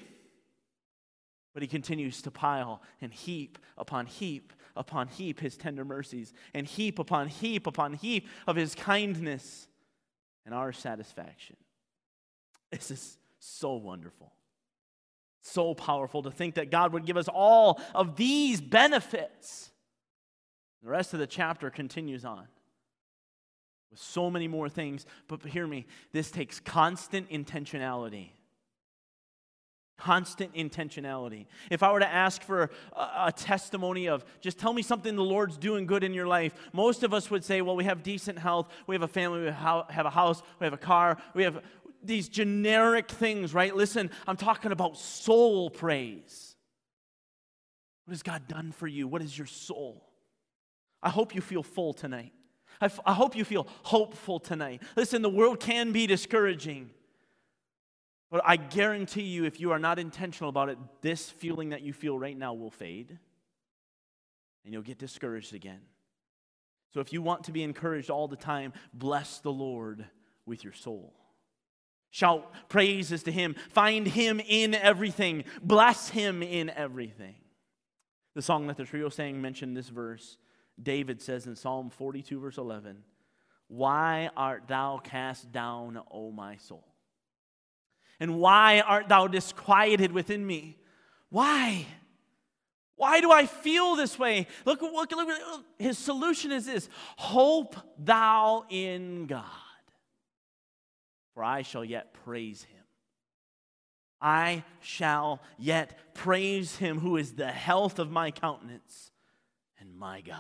But 1.54 1.64
he 1.64 1.68
continues 1.68 2.22
to 2.24 2.32
pile 2.32 2.82
and 3.02 3.14
heap 3.14 3.58
upon 3.78 4.06
heap 4.06 4.54
upon 4.76 5.08
heap 5.08 5.40
his 5.40 5.58
tender 5.58 5.86
mercies, 5.86 6.34
and 6.54 6.68
heap 6.68 7.00
upon 7.00 7.28
heap 7.28 7.66
upon 7.68 7.94
heap 7.94 8.28
of 8.48 8.56
his 8.56 8.76
kindness 8.76 9.68
and 10.46 10.54
our 10.54 10.72
satisfaction. 10.72 11.56
This 12.72 12.92
is 12.92 13.18
so 13.40 13.76
wonderful. 13.76 14.34
So 15.42 15.74
powerful 15.74 16.24
to 16.24 16.32
think 16.32 16.56
that 16.56 16.72
God 16.72 16.92
would 16.94 17.06
give 17.06 17.18
us 17.18 17.28
all 17.28 17.80
of 17.94 18.16
these 18.16 18.60
benefits. 18.60 19.72
The 20.84 20.90
rest 20.90 21.14
of 21.14 21.20
the 21.20 21.28
chapter 21.28 21.70
continues 21.70 22.26
on 22.26 22.48
with 23.92 24.00
so 24.00 24.30
many 24.30 24.48
more 24.48 24.70
things. 24.70 25.06
But 25.28 25.44
hear 25.46 25.68
me, 25.68 25.86
this 26.12 26.32
takes 26.32 26.60
constant 26.60 27.30
intentionality. 27.30 28.30
Constant 29.98 30.54
intentionality. 30.54 31.46
If 31.72 31.82
I 31.82 31.92
were 31.92 32.02
to 32.02 32.08
ask 32.08 32.42
for 32.42 32.70
a, 32.94 33.28
a, 33.28 33.32
testimony 33.32 34.10
of 34.10 34.26
just 34.42 34.60
tell 34.60 34.74
me 34.74 34.82
something 34.82 35.16
the 35.16 35.24
Lord's 35.24 35.58
doing 35.58 35.86
good 35.86 36.04
in 36.04 36.14
your 36.14 36.28
life, 36.28 36.54
most 36.74 37.04
of 37.04 37.14
us 37.14 37.32
would 37.32 37.46
say, 37.46 37.62
well, 37.62 37.78
we 37.78 37.86
have 37.86 38.04
decent 38.04 38.38
health, 38.38 38.68
we 38.88 38.96
have 38.96 39.04
a 39.04 39.08
family, 39.08 39.40
we 39.40 39.46
have 39.52 40.06
a 40.06 40.10
house, 40.10 40.44
we 40.60 40.66
have 40.66 40.74
a 40.74 40.78
car, 40.78 41.18
we 41.34 41.44
have 41.44 41.62
these 42.04 42.28
generic 42.28 43.10
things, 43.10 43.54
right? 43.54 43.74
Listen, 43.74 44.12
I'm 44.28 44.38
talking 44.38 44.74
about 44.74 44.98
soul 44.98 45.70
praise. 45.70 46.56
What 48.06 48.12
has 48.12 48.22
God 48.22 48.48
done 48.48 48.72
for 48.72 48.88
you? 48.88 49.08
What 49.08 49.22
is 49.22 49.36
your 49.36 49.48
soul? 49.48 50.10
I 51.02 51.10
hope 51.10 51.34
you 51.34 51.42
feel 51.42 51.64
full 51.64 51.94
tonight. 51.94 52.34
I, 52.82 52.86
f- 52.86 53.00
I 53.06 53.14
hope 53.14 53.36
you 53.36 53.46
feel 53.46 53.68
hopeful 53.84 54.40
tonight. 54.40 54.82
Listen, 54.96 55.22
the 55.22 55.30
world 55.30 55.60
can 55.60 55.92
be 55.92 56.08
discouraging. 56.08 56.92
But 58.32 58.42
I 58.46 58.58
guarantee 58.58 59.24
you, 59.24 59.46
if 59.46 59.60
you 59.60 59.72
are 59.72 59.80
not 59.80 60.00
intentional 60.00 60.50
about 60.50 60.70
it, 60.70 60.78
this 61.02 61.30
feeling 61.30 61.70
that 61.70 61.82
you 61.82 61.94
feel 61.94 62.18
right 62.18 62.38
now 62.38 62.54
will 62.54 62.72
fade 62.72 63.18
and 64.64 64.74
you'll 64.74 64.84
get 64.84 64.98
discouraged 64.98 65.54
again. 65.54 65.82
So 66.94 67.00
if 67.00 67.14
you 67.14 67.22
want 67.22 67.44
to 67.46 67.52
be 67.52 67.64
encouraged 67.64 68.10
all 68.10 68.28
the 68.28 68.36
time, 68.36 68.74
bless 68.94 69.40
the 69.40 69.52
Lord 69.52 70.06
with 70.46 70.64
your 70.64 70.74
soul. 70.74 71.14
Shout 72.10 72.52
praises 72.70 73.24
to 73.24 73.32
Him. 73.32 73.56
Find 73.70 74.08
Him 74.08 74.40
in 74.40 74.74
everything. 74.74 75.44
Bless 75.62 76.10
Him 76.10 76.42
in 76.42 76.70
everything. 76.70 77.36
The 78.36 78.42
song 78.42 78.68
that 78.68 78.78
the 78.78 78.86
trio 78.86 79.10
sang 79.10 79.42
mentioned 79.42 79.76
this 79.76 79.90
verse. 79.90 80.38
David 80.82 81.22
says 81.22 81.48
in 81.48 81.56
Psalm 81.56 81.90
42, 81.90 82.40
verse 82.40 82.58
11, 82.58 83.04
Why 83.68 84.30
art 84.36 84.68
thou 84.68 85.00
cast 85.04 85.52
down, 85.52 86.02
O 86.12 86.32
my 86.32 86.58
soul? 86.58 86.86
And 88.20 88.40
why 88.40 88.82
art 88.82 89.10
thou 89.10 89.28
disquieted 89.28 90.12
within 90.12 90.46
me? 90.46 90.78
Why? 91.30 91.86
Why 92.96 93.20
do 93.20 93.32
I 93.32 93.46
feel 93.46 93.96
this 93.96 94.18
way? 94.18 94.48
Look, 94.66 94.82
look, 94.82 95.12
look, 95.12 95.28
look. 95.28 95.66
His 95.78 95.98
solution 95.98 96.52
is 96.52 96.66
this 96.66 96.90
Hope 97.18 97.76
thou 97.98 98.66
in 98.70 99.28
God, 99.28 99.44
for 101.34 101.44
I 101.44 101.62
shall 101.62 101.84
yet 101.84 102.14
praise 102.14 102.64
him. 102.64 102.84
I 104.22 104.64
shall 104.80 105.42
yet 105.58 106.14
praise 106.14 106.78
him 106.78 107.00
who 107.00 107.18
is 107.18 107.34
the 107.34 107.52
health 107.52 108.00
of 108.00 108.10
my 108.10 108.32
countenance 108.32 109.12
and 109.80 109.96
my 109.96 110.22
God. 110.22 110.38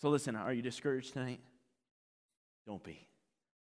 So 0.00 0.10
listen, 0.10 0.36
are 0.36 0.52
you 0.52 0.62
discouraged 0.62 1.12
tonight? 1.14 1.40
Don't 2.66 2.82
be. 2.82 3.08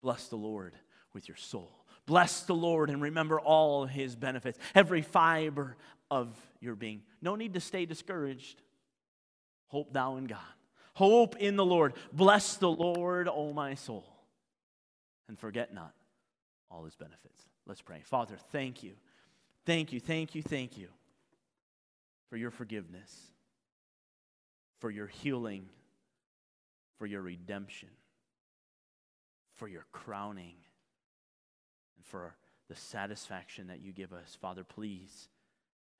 Bless 0.03 0.29
the 0.29 0.37
Lord 0.37 0.75
with 1.13 1.29
your 1.29 1.37
soul. 1.37 1.85
Bless 2.07 2.43
the 2.43 2.55
Lord 2.55 2.91
and 2.91 3.03
remember 3.03 3.41
all 3.41 3.87
his 3.87 4.15
benefits, 4.15 4.59
every 4.75 5.03
fiber 5.03 5.77
of 6.11 6.29
your 6.61 6.77
being. 6.77 7.03
No 7.21 7.37
need 7.37 7.55
to 7.55 7.61
stay 7.61 7.87
discouraged. 7.87 8.63
Hope 9.69 9.93
thou 9.93 10.17
in 10.17 10.27
God. 10.27 10.39
Hope 10.95 11.37
in 11.37 11.57
the 11.57 11.65
Lord. 11.65 11.95
Bless 12.13 12.57
the 12.57 12.71
Lord, 12.71 13.29
O 13.29 13.53
my 13.53 13.75
soul. 13.75 14.05
And 15.29 15.39
forget 15.39 15.75
not 15.75 15.93
all 16.71 16.85
his 16.85 16.95
benefits. 16.95 17.43
Let's 17.67 17.83
pray. 17.83 18.03
Father, 18.05 18.37
thank 18.53 18.83
you. 18.83 18.93
Thank 19.65 19.93
you, 19.93 19.99
thank 19.99 20.35
you, 20.35 20.43
thank 20.43 20.79
you 20.79 20.89
for 22.29 22.37
your 22.37 22.51
forgiveness, 22.51 23.33
for 24.79 24.91
your 24.91 25.07
healing 25.07 25.69
for 26.99 27.07
your 27.07 27.23
redemption, 27.23 27.89
for 29.55 29.69
your 29.69 29.85
crowning, 29.93 30.55
and 31.97 32.05
for 32.05 32.35
the 32.69 32.75
satisfaction 32.75 33.69
that 33.69 33.81
you 33.81 33.93
give 33.93 34.13
us. 34.13 34.37
Father, 34.41 34.65
please 34.65 35.29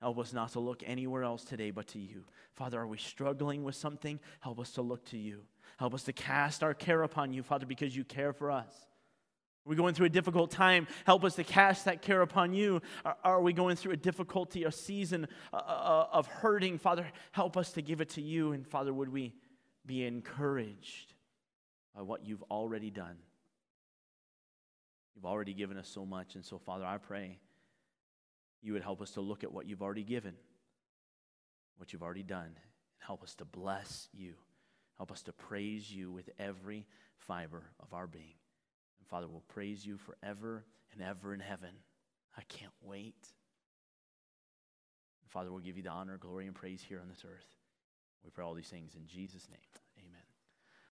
help 0.01 0.19
us 0.19 0.33
not 0.33 0.51
to 0.51 0.59
look 0.59 0.83
anywhere 0.85 1.23
else 1.23 1.43
today 1.43 1.71
but 1.71 1.87
to 1.87 1.99
you. 1.99 2.23
Father, 2.55 2.79
are 2.79 2.87
we 2.87 2.97
struggling 2.97 3.63
with 3.63 3.75
something? 3.75 4.19
Help 4.39 4.59
us 4.59 4.71
to 4.71 4.81
look 4.81 5.05
to 5.05 5.17
you. 5.17 5.41
Help 5.77 5.93
us 5.93 6.03
to 6.03 6.13
cast 6.13 6.63
our 6.63 6.73
care 6.73 7.03
upon 7.03 7.33
you, 7.33 7.43
Father, 7.43 7.65
because 7.65 7.95
you 7.95 8.03
care 8.03 8.33
for 8.33 8.51
us. 8.51 8.73
Are 9.67 9.69
we 9.69 9.75
going 9.75 9.93
through 9.93 10.05
a 10.05 10.09
difficult 10.09 10.49
time? 10.49 10.87
Help 11.05 11.25
us 11.25 11.35
to 11.35 11.43
cast 11.43 11.85
that 11.85 12.01
care 12.01 12.21
upon 12.21 12.53
you. 12.53 12.81
Are, 13.23 13.41
we 13.41 13.51
going 13.51 13.75
through 13.75 13.91
a 13.91 13.97
difficulty, 13.97 14.63
a 14.63 14.71
season 14.71 15.27
uh, 15.51 15.57
uh 15.57 16.07
of 16.13 16.25
hurting? 16.27 16.79
Father, 16.79 17.05
help 17.33 17.57
us 17.57 17.73
to 17.73 17.81
give 17.81 17.99
it 17.99 18.09
to 18.11 18.21
you. 18.21 18.53
And 18.53 18.65
Father, 18.65 18.93
would 18.93 19.09
we 19.09 19.33
be 19.85 20.05
encouraged 20.05 21.13
by 21.95 22.03
what 22.03 22.25
you've 22.25 22.43
already 22.43 22.91
done. 22.91 23.15
You've 25.15 25.25
already 25.25 25.53
given 25.53 25.77
us 25.77 25.89
so 25.89 26.05
much. 26.05 26.35
And 26.35 26.45
so, 26.45 26.59
Father, 26.59 26.85
I 26.85 26.97
pray 26.99 27.39
you 28.61 28.73
would 28.73 28.83
help 28.83 29.01
us 29.01 29.11
to 29.11 29.21
look 29.21 29.43
at 29.43 29.51
what 29.51 29.65
you've 29.65 29.81
already 29.81 30.03
given, 30.03 30.35
what 31.77 31.91
you've 31.91 32.03
already 32.03 32.23
done, 32.23 32.45
and 32.45 32.55
help 32.99 33.23
us 33.23 33.33
to 33.35 33.45
bless 33.45 34.09
you. 34.13 34.35
Help 34.97 35.11
us 35.11 35.23
to 35.23 35.33
praise 35.33 35.91
you 35.91 36.11
with 36.11 36.29
every 36.37 36.85
fiber 37.17 37.63
of 37.79 37.93
our 37.93 38.05
being. 38.05 38.35
Father, 39.09 39.27
we'll 39.27 39.43
praise 39.47 39.85
you 39.85 39.97
forever 39.97 40.65
and 40.93 41.01
ever 41.01 41.33
in 41.33 41.39
heaven. 41.39 41.71
I 42.37 42.41
can't 42.43 42.73
wait. 42.81 43.15
Father, 45.27 45.51
we'll 45.51 45.61
give 45.61 45.77
you 45.77 45.83
the 45.83 45.89
honor, 45.89 46.17
glory, 46.17 46.45
and 46.47 46.55
praise 46.55 46.83
here 46.87 46.99
on 46.99 47.09
this 47.09 47.23
earth. 47.25 47.55
We 48.23 48.31
pray 48.31 48.43
all 48.43 48.53
these 48.53 48.67
things 48.69 48.95
in 48.95 49.07
Jesus' 49.07 49.47
name. 49.49 49.59